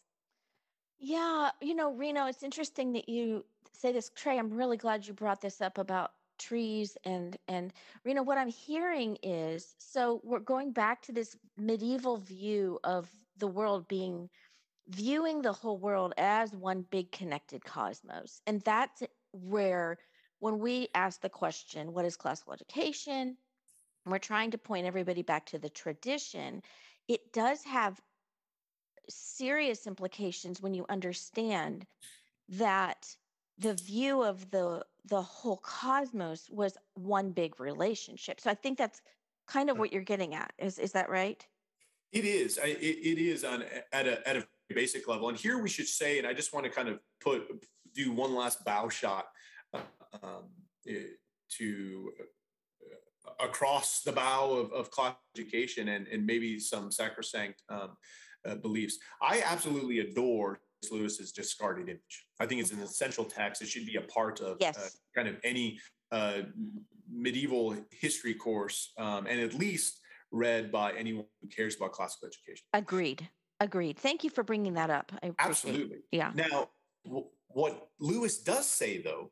[0.99, 4.37] Yeah, you know, Reno, it's interesting that you say this, Trey.
[4.39, 8.23] I'm really glad you brought this up about trees and and Reno.
[8.23, 13.87] What I'm hearing is so we're going back to this medieval view of the world
[13.87, 14.29] being
[14.89, 19.03] viewing the whole world as one big connected cosmos, and that's
[19.33, 19.97] where
[20.39, 23.37] when we ask the question, "What is classical education?"
[24.05, 26.61] we're trying to point everybody back to the tradition.
[27.07, 28.01] It does have
[29.09, 31.85] serious implications when you understand
[32.49, 33.15] that
[33.57, 38.39] the view of the the whole cosmos was one big relationship.
[38.39, 39.01] So I think that's
[39.47, 40.53] kind of what you're getting at.
[40.57, 41.45] Is is that right?
[42.11, 42.59] It is.
[42.63, 45.29] I, it, it is on at a at a basic level.
[45.29, 47.43] And here we should say, and I just want to kind of put
[47.93, 49.27] do one last bow shot
[49.73, 49.79] uh,
[50.21, 50.45] um,
[51.49, 57.91] to uh, across the bow of, of class education and, and maybe some sacrosanct um,
[58.45, 58.97] uh, beliefs.
[59.21, 60.59] I absolutely adore
[60.91, 62.25] Lewis's discarded image.
[62.39, 63.61] I think it's an essential text.
[63.61, 64.77] It should be a part of uh, yes.
[64.77, 65.79] uh, kind of any
[66.11, 66.41] uh,
[67.11, 69.99] medieval history course, um, and at least
[70.31, 72.65] read by anyone who cares about classical education.
[72.73, 73.27] Agreed.
[73.59, 73.97] Agreed.
[73.97, 75.11] Thank you for bringing that up.
[75.39, 75.99] Absolutely.
[76.11, 76.31] Yeah.
[76.35, 76.69] Now,
[77.05, 79.31] w- what Lewis does say, though,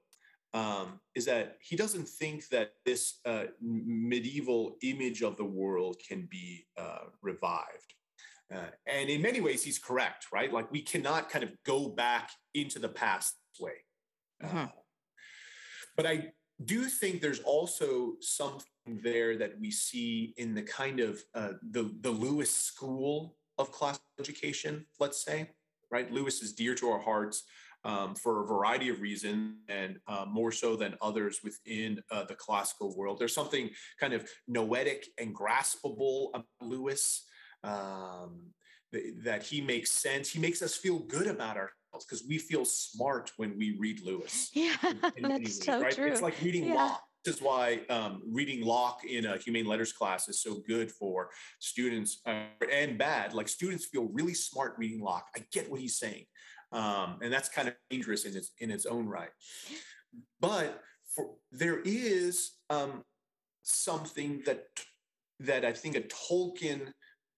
[0.54, 6.28] um, is that he doesn't think that this uh, medieval image of the world can
[6.30, 7.94] be uh, revived.
[8.54, 10.52] Uh, and in many ways, he's correct, right?
[10.52, 13.86] Like we cannot kind of go back into the past way.
[14.44, 14.58] Mm-hmm.
[14.58, 14.68] Uh,
[15.96, 16.32] but I
[16.66, 18.66] do think there's also something
[19.04, 24.06] there that we see in the kind of uh, the the Lewis school of classical
[24.20, 25.50] education, let's say,
[25.92, 26.12] right?
[26.12, 27.44] Lewis is dear to our hearts
[27.84, 32.36] um, for a variety of reasons, and uh, more so than others within uh, the
[32.36, 33.20] classical world.
[33.20, 37.26] There's something kind of noetic and graspable about Lewis
[37.64, 38.54] um,
[38.94, 40.30] th- that he makes sense.
[40.30, 44.52] He makes us feel good about ourselves because we feel smart when we read Lewis.
[44.56, 45.94] Yeah, in, in that's ways, so right?
[45.94, 46.08] true.
[46.08, 46.76] It's like reading yeah.
[46.76, 47.04] Locke.
[47.24, 51.30] This is why um, reading Locke in a humane letters class is so good for
[51.60, 53.34] students uh, and bad.
[53.34, 55.28] Like students feel really smart reading Locke.
[55.36, 56.26] I get what he's saying,
[56.72, 59.30] um, and that's kind of dangerous in its in its own right.
[60.40, 60.82] But
[61.16, 63.04] for, there is um,
[63.62, 64.66] something that
[65.42, 66.92] that I think a Tolkien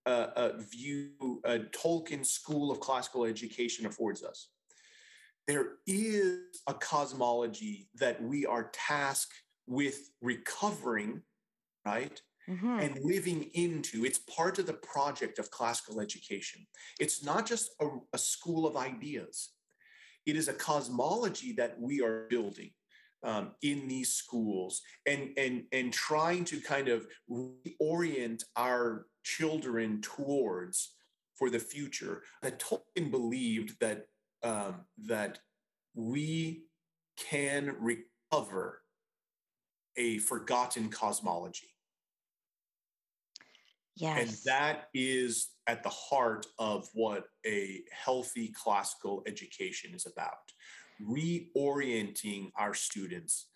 [0.05, 4.49] uh, uh, view a Tolkien school of classical education affords us.
[5.47, 9.33] There is a cosmology that we are tasked
[9.67, 11.21] with recovering,
[11.85, 12.21] right?
[12.49, 12.79] Mm-hmm.
[12.79, 14.03] And living into.
[14.03, 16.65] It's part of the project of classical education.
[16.99, 19.51] It's not just a, a school of ideas,
[20.25, 22.71] it is a cosmology that we are building
[23.23, 30.93] um, in these schools and and and trying to kind of reorient our children towards
[31.35, 32.23] for the future.
[32.41, 34.05] That Tolkien believed that
[34.43, 35.39] um, that
[35.95, 36.63] we
[37.17, 38.81] can recover
[39.95, 41.69] a forgotten cosmology.
[43.95, 44.19] Yes.
[44.19, 50.33] And that is at the heart of what a healthy classical education is about
[51.07, 53.47] reorienting our students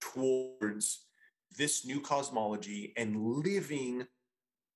[0.00, 1.06] towards
[1.56, 4.06] this new cosmology and living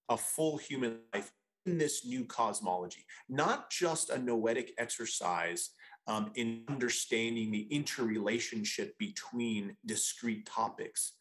[0.08, 1.32] a full human life
[1.66, 5.70] in this new cosmology, not just a noetic exercise
[6.06, 11.12] um, in understanding the interrelationship between discrete topics,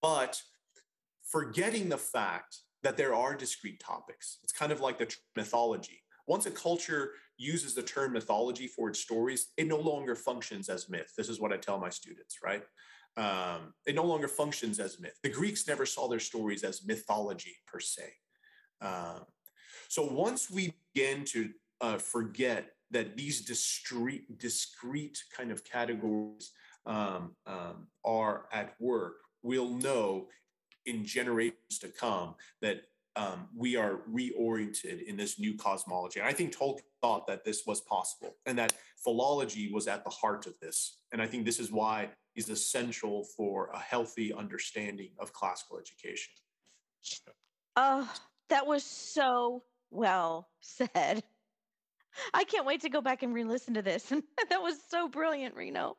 [0.00, 0.40] but
[1.24, 4.38] forgetting the fact that there are discrete topics.
[4.44, 6.02] It's kind of like the mythology.
[6.28, 10.88] Once a culture uses the term mythology for its stories, it no longer functions as
[10.88, 11.12] myth.
[11.16, 12.62] This is what I tell my students, right?
[13.16, 15.18] Um, it no longer functions as myth.
[15.22, 18.04] The Greeks never saw their stories as mythology per se.
[18.80, 19.24] Um,
[19.88, 26.52] so once we begin to uh, forget that these discrete, discrete kind of categories
[26.84, 30.28] um, um, are at work, we'll know
[30.84, 32.82] in generations to come that
[33.16, 36.20] um, we are reoriented in this new cosmology.
[36.20, 40.10] And I think Tolkien thought that this was possible and that philology was at the
[40.10, 40.98] heart of this.
[41.12, 46.32] And I think this is why is essential for a healthy understanding of classical education.
[47.76, 48.10] Oh,
[48.50, 51.22] that was so well said.
[52.34, 54.12] I can't wait to go back and re-listen to this.
[54.50, 55.96] that was so brilliant, Reno.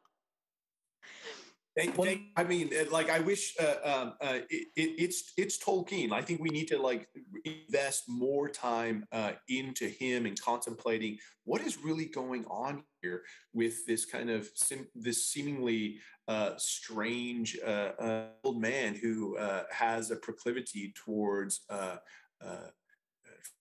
[1.77, 5.63] Thank, thank, I mean, uh, like, I wish uh, um, uh, it, it, it's it's
[5.63, 6.11] Tolkien.
[6.11, 7.07] I think we need to like
[7.45, 13.21] invest more time uh, into him and contemplating what is really going on here
[13.53, 19.37] with this kind of sim- this seemingly uh, strange uh, old man who
[19.69, 21.61] has a proclivity towards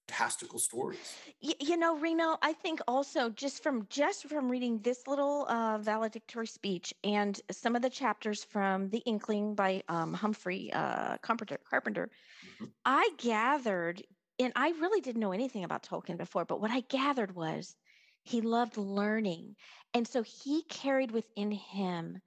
[0.08, 1.14] fantastical stories.
[1.40, 5.78] You, you know, Reno, I think also just from just from reading this little uh,
[5.78, 11.58] valedictory speech and some of the chapters from The Inkling by um, Humphrey uh, Carpenter,
[11.68, 12.08] Carpenter
[12.54, 12.66] mm-hmm.
[12.84, 14.02] I gathered,
[14.38, 17.74] and I really didn't know anything about Tolkien before, but what I gathered was
[18.22, 19.56] he loved learning,
[19.94, 22.20] and so he carried within him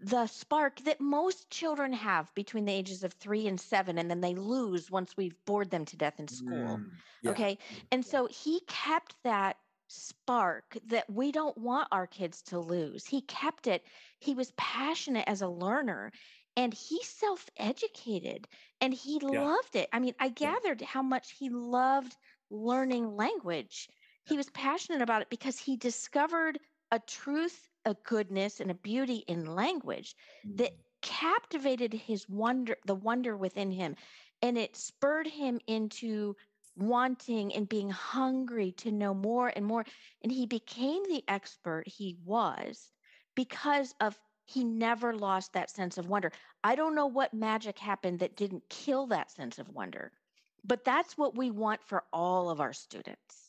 [0.00, 4.20] the spark that most children have between the ages of three and seven, and then
[4.20, 6.78] they lose once we've bored them to death in school.
[6.78, 6.90] Mm,
[7.22, 7.30] yeah.
[7.30, 7.58] Okay.
[7.90, 9.56] And so he kept that
[9.88, 13.06] spark that we don't want our kids to lose.
[13.06, 13.84] He kept it.
[14.18, 16.12] He was passionate as a learner
[16.56, 18.46] and he self educated
[18.80, 19.42] and he yeah.
[19.42, 19.88] loved it.
[19.92, 22.16] I mean, I gathered how much he loved
[22.50, 23.88] learning language.
[24.24, 26.58] He was passionate about it because he discovered
[26.90, 30.14] a truth a goodness and a beauty in language
[30.56, 30.78] that mm.
[31.02, 33.94] captivated his wonder the wonder within him
[34.42, 36.34] and it spurred him into
[36.76, 39.84] wanting and being hungry to know more and more
[40.22, 42.90] and he became the expert he was
[43.34, 46.32] because of he never lost that sense of wonder
[46.64, 50.10] i don't know what magic happened that didn't kill that sense of wonder
[50.64, 53.43] but that's what we want for all of our students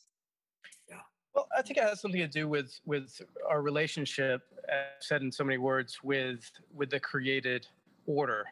[1.36, 5.30] well, I think it has something to do with with our relationship, as said in
[5.30, 7.66] so many words, with with the created
[8.06, 8.46] order.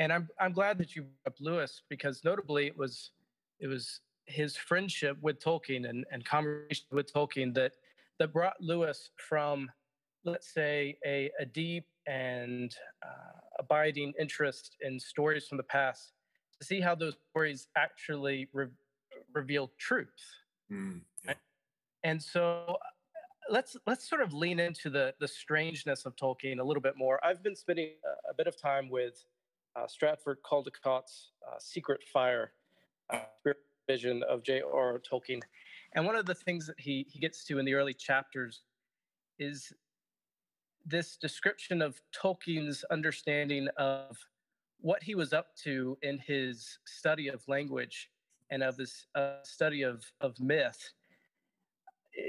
[0.00, 3.12] And I'm I'm glad that you brought up Lewis because notably it was
[3.60, 7.72] it was his friendship with Tolkien and, and conversation with Tolkien that
[8.18, 9.70] that brought Lewis from,
[10.24, 12.74] let's say, a, a deep and
[13.04, 16.12] uh, abiding interest in stories from the past
[16.58, 18.66] to see how those stories actually re-
[19.32, 20.08] reveal truth.
[20.70, 21.34] Mm, yeah.
[22.04, 22.76] And so
[23.50, 27.18] let's let's sort of lean into the the strangeness of Tolkien a little bit more.
[27.24, 29.24] I've been spending a, a bit of time with
[29.74, 32.52] uh, Stratford Caldecott's uh, Secret Fire
[33.10, 33.20] uh,
[33.88, 35.00] vision of J.R.R.
[35.00, 35.40] Tolkien,
[35.94, 38.62] and one of the things that he he gets to in the early chapters
[39.38, 39.72] is
[40.86, 44.18] this description of Tolkien's understanding of
[44.80, 48.10] what he was up to in his study of language
[48.50, 50.92] and of his uh, study of of myth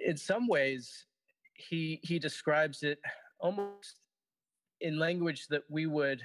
[0.06, 1.06] in some ways,
[1.54, 3.00] he he describes it
[3.40, 4.00] almost
[4.82, 6.22] in language that we would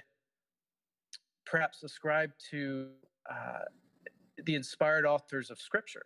[1.46, 2.88] perhaps ascribe to
[3.30, 3.64] uh,
[4.44, 6.04] the inspired authors of Scripture.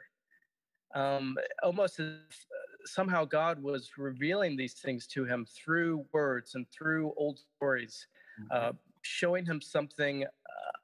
[0.94, 6.66] Um, almost as uh, somehow God was revealing these things to him through words and
[6.70, 8.06] through old stories,
[8.40, 8.68] mm-hmm.
[8.68, 10.28] uh, showing him something uh,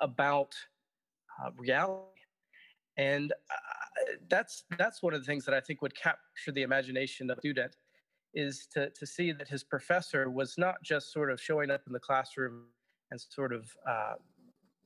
[0.00, 0.52] about
[1.40, 2.06] uh, reality.
[2.96, 3.32] And
[4.28, 7.40] that's that's one of the things that I think would capture the imagination of a
[7.40, 7.76] student
[8.34, 11.92] is to to see that his professor was not just sort of showing up in
[11.92, 12.66] the classroom
[13.10, 14.14] and sort of uh,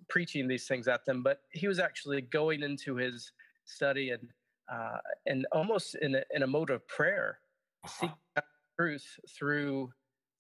[0.09, 3.33] preaching these things at them, but he was actually going into his
[3.65, 4.29] study and
[4.73, 7.39] uh, and almost in a, in a mode of prayer,
[7.85, 7.95] uh-huh.
[8.01, 8.49] seeking
[8.79, 9.07] truth
[9.37, 9.91] through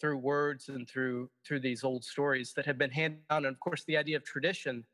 [0.01, 3.45] through words and through through these old stories that had been handed down.
[3.45, 4.85] And of course, the idea of tradition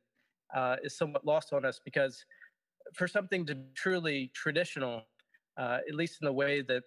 [0.55, 2.25] uh, is somewhat lost on us because
[2.95, 5.03] for something to be truly traditional,
[5.57, 6.83] uh, at least in the way that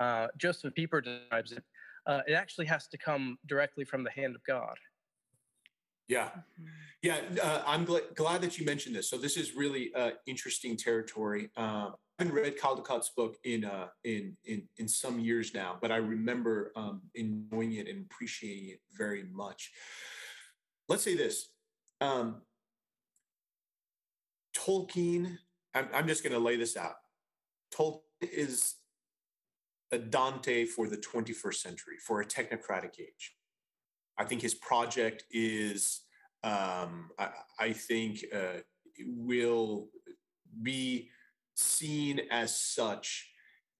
[0.00, 1.64] uh, Josef Pieper describes it,
[2.06, 4.76] uh, it actually has to come directly from the hand of God.
[6.08, 6.66] Yeah, mm-hmm.
[7.02, 7.20] yeah.
[7.42, 9.08] Uh, I'm gl- glad that you mentioned this.
[9.08, 11.50] So this is really uh, interesting territory.
[11.56, 15.90] Um, I haven't read Caldecott's book in uh, in in in some years now, but
[15.90, 19.70] I remember um, enjoying it and appreciating it very much.
[20.88, 21.50] Let's say this:
[22.00, 22.42] um,
[24.62, 25.38] Tolkien.
[25.74, 26.96] I'm, I'm just going to lay this out.
[27.74, 28.74] Tolkien is
[29.90, 33.34] a Dante for the 21st century, for a technocratic age.
[34.18, 36.02] I think his project is,
[36.44, 38.60] um, I, I, think, uh,
[39.06, 39.88] will
[40.62, 41.10] be
[41.54, 43.31] seen as such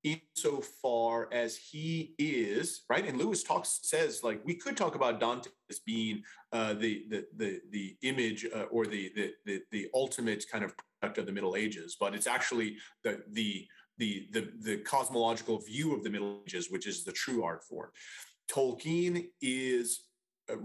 [0.04, 3.06] insofar as he is right?
[3.06, 6.22] And lewis talks says like we could talk about dante as being
[6.52, 10.74] uh, the, the the the image uh, or the, the the the ultimate kind of
[11.00, 13.66] product of the middle ages but it's actually the the
[13.98, 17.90] the the, the cosmological view of the middle ages which is the true art form.
[18.50, 20.02] Tolkien is
[20.50, 20.56] uh,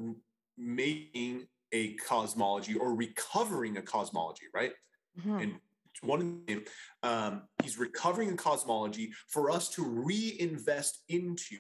[0.57, 4.71] making a cosmology or recovering a cosmology right?
[5.19, 5.37] Mm-hmm.
[5.39, 5.53] and
[6.01, 6.63] one of them,
[7.03, 11.57] um, he's recovering in cosmology for us to reinvest into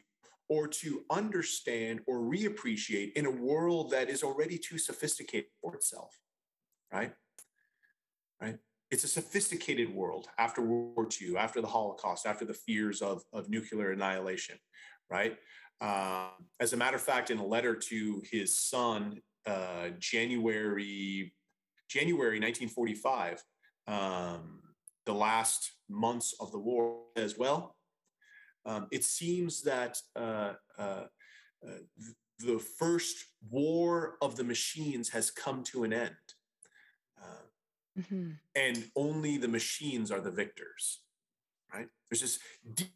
[0.49, 6.17] or to understand or reappreciate in a world that is already too sophisticated for itself,
[6.91, 7.13] right?
[8.41, 8.57] Right?
[8.89, 13.23] It's a sophisticated world after World War II, after the Holocaust, after the fears of,
[13.33, 14.57] of nuclear annihilation,
[15.09, 15.37] right?
[15.81, 16.29] Uh,
[16.59, 21.33] as a matter of fact, in a letter to his son, uh, January
[21.89, 23.43] January 1945,
[23.87, 24.61] um,
[25.05, 27.75] the last months of the war as well.
[28.65, 31.05] Um, it seems that uh, uh,
[31.65, 31.79] uh,
[32.39, 33.17] the first
[33.49, 36.15] war of the machines has come to an end.
[37.21, 38.31] Uh, mm-hmm.
[38.55, 40.99] And only the machines are the victors,
[41.73, 41.87] right?
[42.09, 42.39] There's this
[42.73, 42.91] deep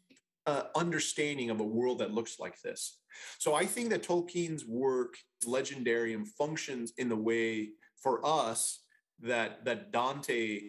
[0.46, 2.98] uh, understanding of a world that looks like this.
[3.38, 5.14] So I think that Tolkien's work,
[5.44, 8.80] legendarium, functions in the way for us
[9.20, 10.60] that that Dante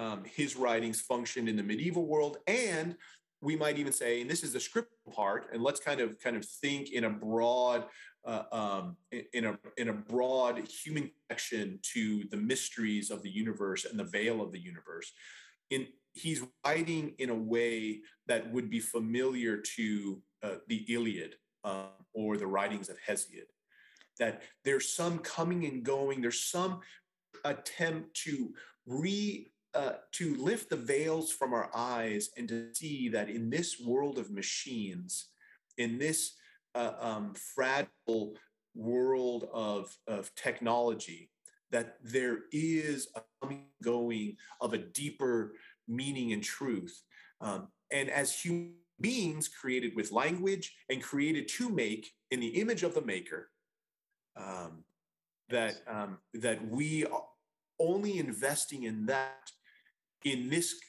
[0.00, 2.96] um, his writings functioned in the medieval world and
[3.42, 6.36] we might even say and this is the script part and let's kind of kind
[6.36, 7.84] of think in a broad
[8.24, 8.96] uh, um,
[9.32, 14.04] in a in a broad human connection to the mysteries of the universe and the
[14.04, 15.12] veil of the universe.
[15.70, 21.86] In he's writing in a way that would be familiar to uh, the iliad um,
[22.12, 23.48] or the writings of hesiod.
[24.18, 26.80] That there's some coming and going there's some
[27.44, 28.52] attempt to
[28.86, 33.80] re uh, to lift the veils from our eyes and to see that in this
[33.80, 35.28] world of machines,
[35.78, 36.34] in this
[36.74, 38.36] uh, um, fragile
[38.74, 41.30] world of, of technology,
[41.70, 45.52] that there is a coming going of a deeper
[45.86, 47.02] meaning and truth.
[47.40, 52.82] Um, and as human beings created with language and created to make in the image
[52.82, 53.50] of the maker,
[54.36, 54.84] um,
[55.48, 57.04] that um, that we
[57.80, 59.50] only investing in that
[60.24, 60.80] in this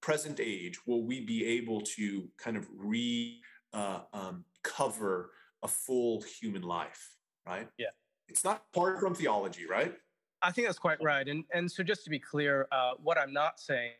[0.00, 3.40] present age will we be able to kind of re
[3.72, 5.30] uh, um, cover
[5.62, 7.14] a full human life
[7.46, 7.68] right?
[7.78, 7.86] Yeah.
[8.28, 9.94] It's not far from theology right?
[10.40, 11.26] I think that's quite right.
[11.26, 13.92] And and so just to be clear uh, what i'm not saying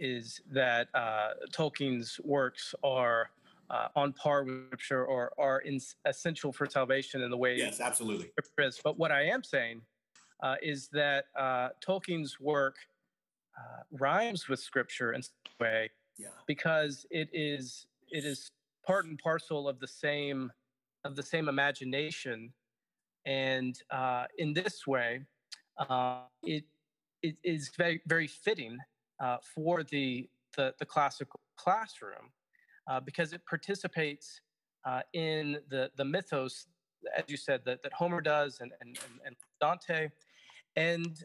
[0.00, 3.30] is that uh, tolkien's works are
[3.68, 7.80] uh, on par with scripture or are in, essential for salvation in the way yes
[7.80, 8.32] absolutely.
[8.82, 9.80] but what i am saying
[10.42, 12.76] uh, is that uh, tolkien's work
[13.58, 16.28] uh, rhymes with scripture in some way yeah.
[16.46, 18.50] because it is it is
[18.86, 20.50] part and parcel of the same
[21.04, 22.52] of the same imagination
[23.26, 25.20] and uh, in this way
[25.78, 26.64] uh, it
[27.22, 28.78] it is very very fitting
[29.22, 32.30] uh, for the, the, the classical classroom
[32.88, 34.40] uh, because it participates
[34.86, 36.66] uh, in the the mythos
[37.16, 40.08] as you said that, that Homer does and, and, and Dante
[40.76, 41.22] and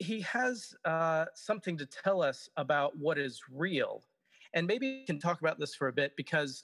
[0.00, 4.02] he has uh, something to tell us about what is real.
[4.54, 6.62] And maybe we can talk about this for a bit because,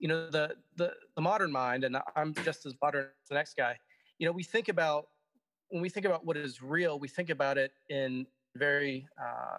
[0.00, 3.56] you know, the, the, the modern mind, and I'm just as modern as the next
[3.56, 3.78] guy,
[4.18, 5.06] you know, we think about,
[5.70, 8.26] when we think about what is real, we think about it in
[8.56, 9.58] very uh,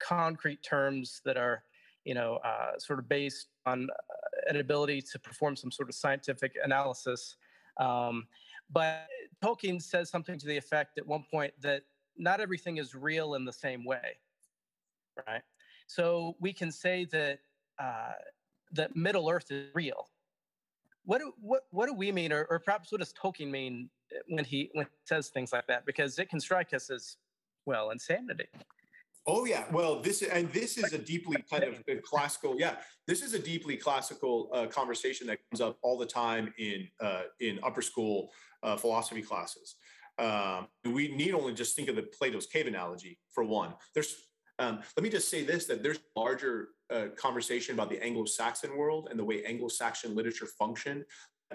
[0.00, 1.62] concrete terms that are,
[2.04, 5.94] you know, uh, sort of based on uh, an ability to perform some sort of
[5.94, 7.36] scientific analysis.
[7.78, 8.26] Um,
[8.70, 9.06] but
[9.42, 11.82] Tolkien says something to the effect at one point that
[12.18, 14.16] not everything is real in the same way,
[15.26, 15.42] right?
[15.86, 17.38] So we can say that
[17.78, 18.12] uh,
[18.72, 20.08] that Middle Earth is real.
[21.04, 23.88] What do, what what do we mean, or, or perhaps what does Tolkien mean
[24.28, 25.86] when he when he says things like that?
[25.86, 27.16] Because it can strike us as
[27.64, 28.46] well insanity.
[29.26, 32.56] Oh yeah, well this and this is a deeply kind of classical.
[32.58, 36.88] Yeah, this is a deeply classical uh, conversation that comes up all the time in
[37.00, 38.30] uh, in upper school
[38.62, 39.76] uh, philosophy classes.
[40.18, 43.74] Um, we need only just think of the Plato's cave analogy for one.
[43.94, 44.16] There's
[44.58, 49.08] um, let me just say this: that there's larger uh, conversation about the Anglo-Saxon world
[49.10, 51.04] and the way Anglo-Saxon literature functioned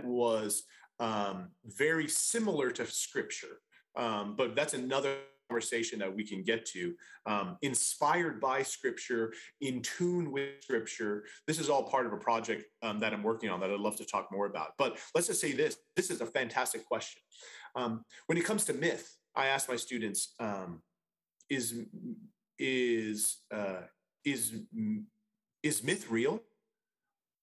[0.03, 0.63] was
[0.99, 3.59] um, very similar to Scripture.
[3.95, 5.17] Um, but that's another
[5.49, 6.95] conversation that we can get to.
[7.25, 11.25] Um, inspired by Scripture, in tune with Scripture.
[11.47, 13.97] This is all part of a project um, that I'm working on that I'd love
[13.97, 14.69] to talk more about.
[14.77, 17.21] But let's just say this: this is a fantastic question.
[17.75, 20.81] Um, when it comes to myth, I ask my students: um,
[21.49, 21.75] Is
[22.59, 23.81] is uh,
[24.23, 24.53] is
[25.63, 26.41] is myth real?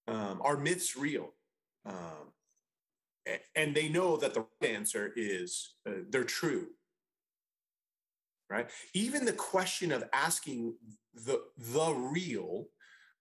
[0.07, 1.33] Um, are myths real?
[1.85, 2.31] Um,
[3.55, 6.67] and they know that the answer is uh, they're true
[8.49, 10.75] right even the question of asking
[11.13, 12.67] the the real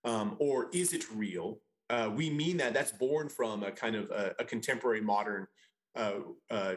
[0.05, 4.11] um, or is it real uh, we mean that that's born from a kind of
[4.11, 5.47] a, a contemporary modern
[5.97, 6.75] uh,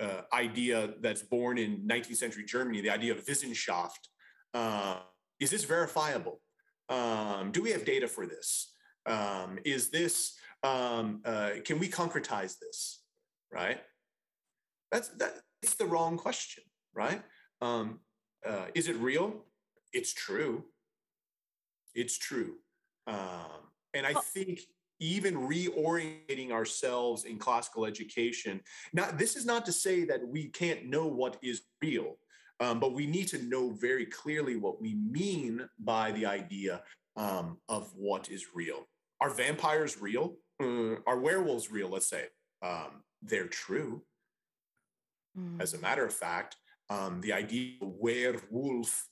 [0.00, 4.08] uh, idea that's born in 19th century germany the idea of wissenschaft
[4.54, 4.98] uh,
[5.40, 6.40] is this verifiable?
[6.88, 8.72] Um, do we have data for this?
[9.06, 13.02] Um, is this um, uh, can we concretize this
[13.52, 13.80] right?
[14.90, 16.64] That's that it's the wrong question
[16.94, 17.22] right?
[17.60, 18.00] Um,
[18.46, 19.44] uh, is it real?
[19.92, 20.64] It's true.
[21.94, 22.54] It's true.
[23.06, 24.60] Um, and i think
[25.04, 28.60] even reorienting ourselves in classical education
[28.92, 32.16] now this is not to say that we can't know what is real
[32.60, 36.82] um, but we need to know very clearly what we mean by the idea
[37.16, 38.86] um, of what is real
[39.20, 41.88] are vampires real uh, are werewolves real?
[41.88, 42.26] Let's say
[42.62, 44.02] um, they're true.
[45.38, 45.60] Mm.
[45.60, 46.56] As a matter of fact,
[46.90, 49.08] um, the idea of werewolf,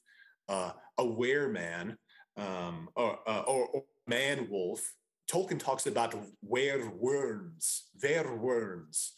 [0.49, 1.97] uh, a wereman,
[2.37, 4.95] um, or, uh, or, or man wolf,
[5.33, 6.15] Tolkien talks about
[6.47, 9.13] wereworms, wereworms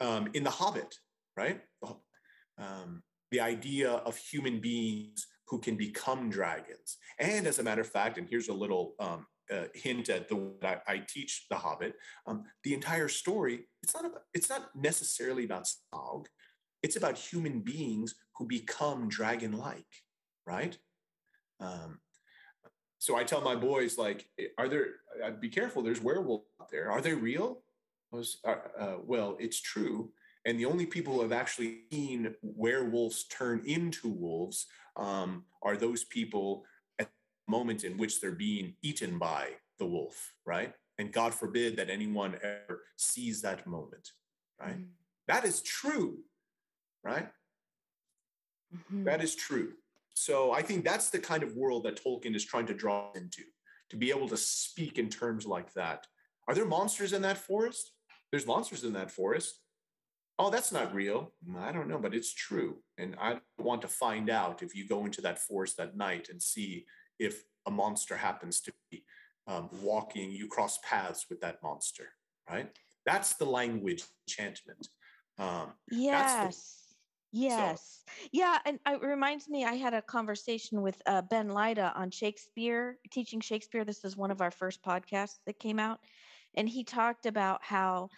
[0.00, 0.94] um, in The Hobbit,
[1.36, 1.60] right?
[2.58, 6.98] Um, the idea of human beings who can become dragons.
[7.18, 10.52] And as a matter of fact, and here's a little um, uh, hint at the
[10.62, 11.94] I, I teach The Hobbit.
[12.26, 16.26] Um, the entire story it's not about, it's not necessarily about Smaug.
[16.82, 19.92] It's about human beings who become dragon-like,
[20.46, 20.76] right?
[21.60, 22.00] Um,
[23.00, 24.28] so I tell my boys like,
[24.58, 24.86] are there?
[25.24, 25.82] Uh, be careful.
[25.82, 26.90] There's werewolves out there.
[26.90, 27.62] Are they real?
[28.12, 30.10] Was uh, uh, well, it's true.
[30.44, 36.04] And the only people who have actually seen werewolves turn into wolves um, are those
[36.04, 36.66] people
[36.98, 39.48] at the moment in which they're being eaten by
[39.78, 40.74] the wolf, right?
[40.98, 44.10] And God forbid that anyone ever sees that moment,
[44.60, 44.76] right?
[44.76, 44.92] Mm-hmm.
[45.26, 46.18] That is true,
[47.02, 47.30] right?
[48.74, 49.04] Mm-hmm.
[49.04, 49.72] That is true.
[50.20, 53.42] So I think that's the kind of world that Tolkien is trying to draw into,
[53.88, 56.06] to be able to speak in terms like that.
[56.46, 57.92] Are there monsters in that forest?
[58.30, 59.60] There's monsters in that forest.
[60.38, 61.32] Oh, that's not real.
[61.58, 62.82] I don't know, but it's true.
[62.98, 66.42] And I want to find out if you go into that forest at night and
[66.42, 66.84] see
[67.18, 69.02] if a monster happens to be
[69.46, 72.08] um, walking, you cross paths with that monster,
[72.46, 72.68] right?
[73.06, 74.86] That's the language enchantment.
[75.38, 76.89] Um, yes.
[77.32, 78.02] Yes.
[78.06, 78.28] So.
[78.32, 78.58] Yeah.
[78.64, 83.40] And it reminds me, I had a conversation with uh, Ben Lyda on Shakespeare, teaching
[83.40, 83.84] Shakespeare.
[83.84, 86.00] This is one of our first podcasts that came out.
[86.54, 88.08] And he talked about how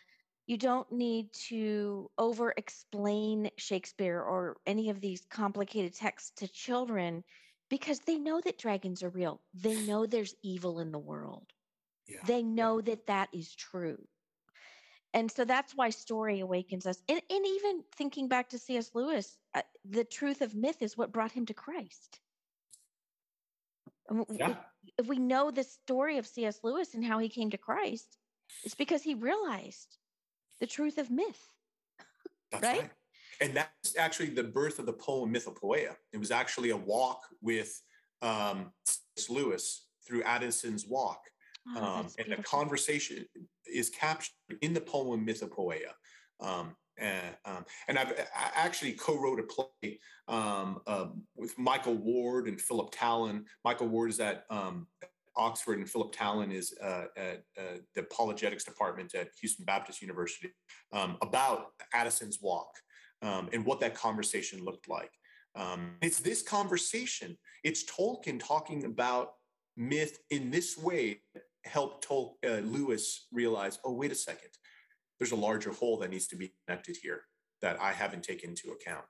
[0.46, 7.22] you don't need to over explain Shakespeare or any of these complicated texts to children
[7.68, 9.40] because they know that dragons are real.
[9.54, 11.46] They know there's evil in the world.
[12.08, 12.18] Yeah.
[12.26, 12.94] They know yeah.
[12.94, 13.98] that that is true.
[15.14, 17.02] And so that's why story awakens us.
[17.08, 18.92] And, and even thinking back to C.S.
[18.94, 22.20] Lewis, uh, the truth of myth is what brought him to Christ.
[24.30, 24.54] Yeah.
[24.98, 26.60] If, we know the story of C.S.
[26.62, 28.16] Lewis and how he came to Christ,
[28.64, 29.96] it's because he realized
[30.60, 31.52] the truth of myth.
[32.54, 32.62] right?
[32.62, 32.90] right?
[33.42, 35.96] and that's actually the birth of the poem Mythopoeia.
[36.12, 37.82] It was actually a walk with
[38.22, 38.72] um,
[39.28, 41.24] Lewis through Addison's Walk.
[41.76, 43.24] Oh, um, and the conversation
[43.66, 44.32] is captured
[44.62, 45.92] in the poem Mythopoeia.
[46.40, 49.98] Um, and, um, and I've I actually co-wrote a play
[50.28, 51.06] um, uh,
[51.36, 53.44] with Michael Ward and Philip Tallon.
[53.64, 54.86] Michael Ward is at um,
[55.36, 60.50] Oxford, and Philip Tallon is uh, at uh, the apologetics department at Houston Baptist University
[60.92, 62.70] um, about Addison's Walk
[63.22, 65.10] um, and what that conversation looked like.
[65.54, 69.32] Um, it's this conversation, it's Tolkien talking about
[69.76, 71.22] myth in this way
[71.64, 74.50] helped Tol- uh, Lewis realize, oh, wait a second,
[75.18, 77.22] there's a larger whole that needs to be connected here
[77.60, 79.06] that I haven't taken into account.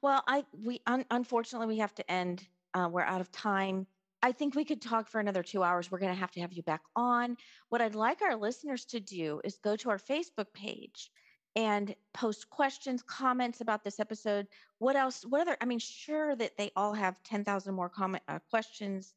[0.00, 2.46] Well, I we un, unfortunately we have to end.
[2.74, 3.86] Uh, we're out of time.
[4.22, 5.90] I think we could talk for another two hours.
[5.90, 7.36] We're going to have to have you back on.
[7.68, 11.10] What I'd like our listeners to do is go to our Facebook page
[11.56, 14.46] and post questions, comments about this episode.
[14.78, 15.24] What else?
[15.24, 15.56] What other?
[15.60, 19.14] I mean, sure that they all have 10,000 more comment uh, questions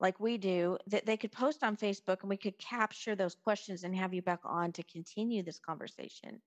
[0.00, 3.84] like we do that they could post on Facebook and we could capture those questions
[3.84, 6.40] and have you back on to continue this conversation.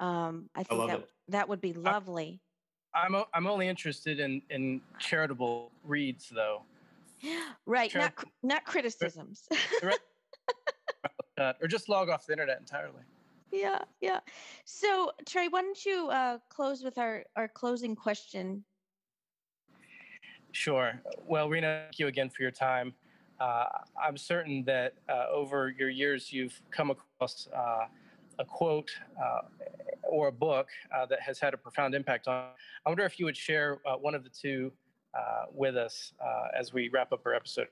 [0.00, 1.08] Um, I think I that, it.
[1.28, 2.40] that would be lovely.
[2.94, 6.62] I'm, I'm only interested in, in charitable reads though.
[7.66, 7.94] Right.
[7.94, 9.48] Not, not criticisms.
[11.38, 13.02] or just log off the internet entirely
[13.52, 14.20] yeah, yeah.
[14.64, 18.64] So Trey, why don't you uh, close with our our closing question?
[20.52, 21.00] Sure.
[21.26, 22.94] Well, Reno, thank you again for your time.
[23.40, 23.64] Uh,
[24.00, 27.86] I'm certain that uh, over your years you've come across uh,
[28.38, 28.90] a quote
[29.20, 29.40] uh,
[30.02, 32.50] or a book uh, that has had a profound impact on.
[32.86, 34.72] I wonder if you would share one of the two
[35.52, 36.12] with us
[36.58, 37.68] as we wrap up our episode.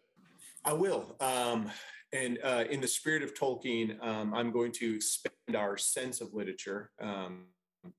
[0.64, 1.16] I will.
[1.20, 1.70] Um,
[2.12, 6.34] and uh, in the spirit of Tolkien, um, I'm going to expand our sense of
[6.34, 7.46] literature um,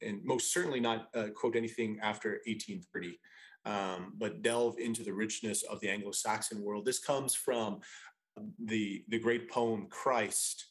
[0.01, 3.19] and most certainly not uh, quote anything after 1830,
[3.65, 6.85] um, but delve into the richness of the Anglo Saxon world.
[6.85, 7.79] This comes from
[8.65, 10.65] the, the great poem Christ.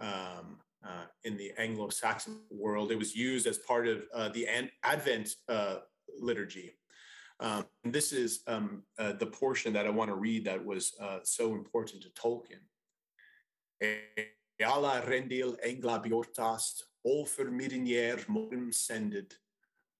[0.00, 4.48] Um, uh, in the Anglo Saxon world, it was used as part of uh, the
[4.48, 5.76] An- Advent uh,
[6.18, 6.72] liturgy.
[7.40, 11.18] Um, this is um, uh, the portion that I want to read that was uh,
[11.24, 12.62] so important to Tolkien.
[14.64, 19.34] Alla rendil englabiortast, offer mirinier morim sended,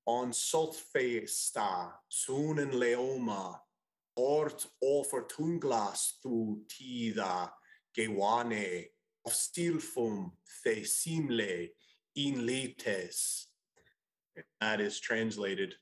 [0.06, 3.56] on soltfe sta, sun en leoma,
[4.16, 7.50] ort offer tunglas tu tida,
[7.96, 8.86] gewane,
[9.24, 10.32] of stilfum
[10.64, 11.68] the simle
[12.16, 13.46] in letes.
[14.60, 15.74] That is translated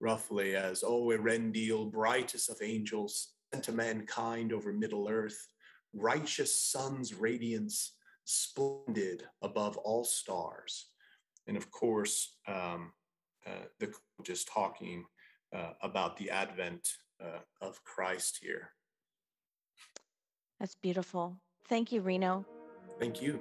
[0.00, 5.38] roughly as, O Earendil, brightest of angels, sent to mankind over Middle Earth,
[5.94, 7.94] righteous sun's radiance,
[8.24, 10.88] splendid above all stars.
[11.46, 12.92] And of course, um,
[13.78, 15.04] the quote is talking
[15.54, 16.88] uh, about the advent
[17.22, 18.70] uh, of Christ here.
[20.60, 21.36] That's beautiful.
[21.68, 22.44] Thank you, Reno.
[22.98, 23.40] Thank you.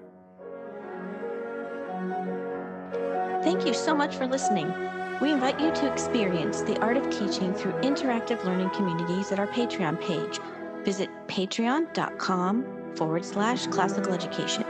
[3.44, 4.74] Thank you so much for listening.
[5.22, 9.48] We invite you to experience the art of teaching through interactive learning communities at our
[9.48, 10.40] Patreon page
[10.84, 14.66] Visit patreon.com forward slash classical education.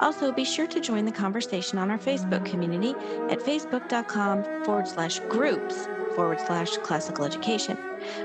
[0.00, 2.90] Also, be sure to join the conversation on our Facebook community
[3.30, 7.76] at facebook.com forward slash groups forward slash classical education.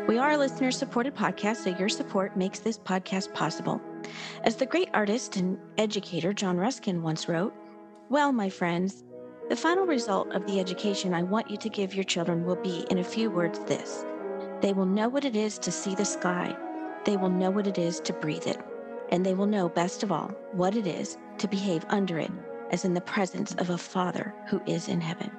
[0.07, 3.81] We are a listener supported podcast, so your support makes this podcast possible.
[4.43, 7.53] As the great artist and educator John Ruskin once wrote,
[8.09, 9.03] Well, my friends,
[9.49, 12.85] the final result of the education I want you to give your children will be,
[12.91, 14.05] in a few words, this
[14.61, 16.55] they will know what it is to see the sky
[17.05, 18.59] they will know what it is to breathe it,
[19.11, 22.31] and they will know, best of all, what it is to behave under it,
[22.71, 25.31] as in the presence of a Father who is in heaven.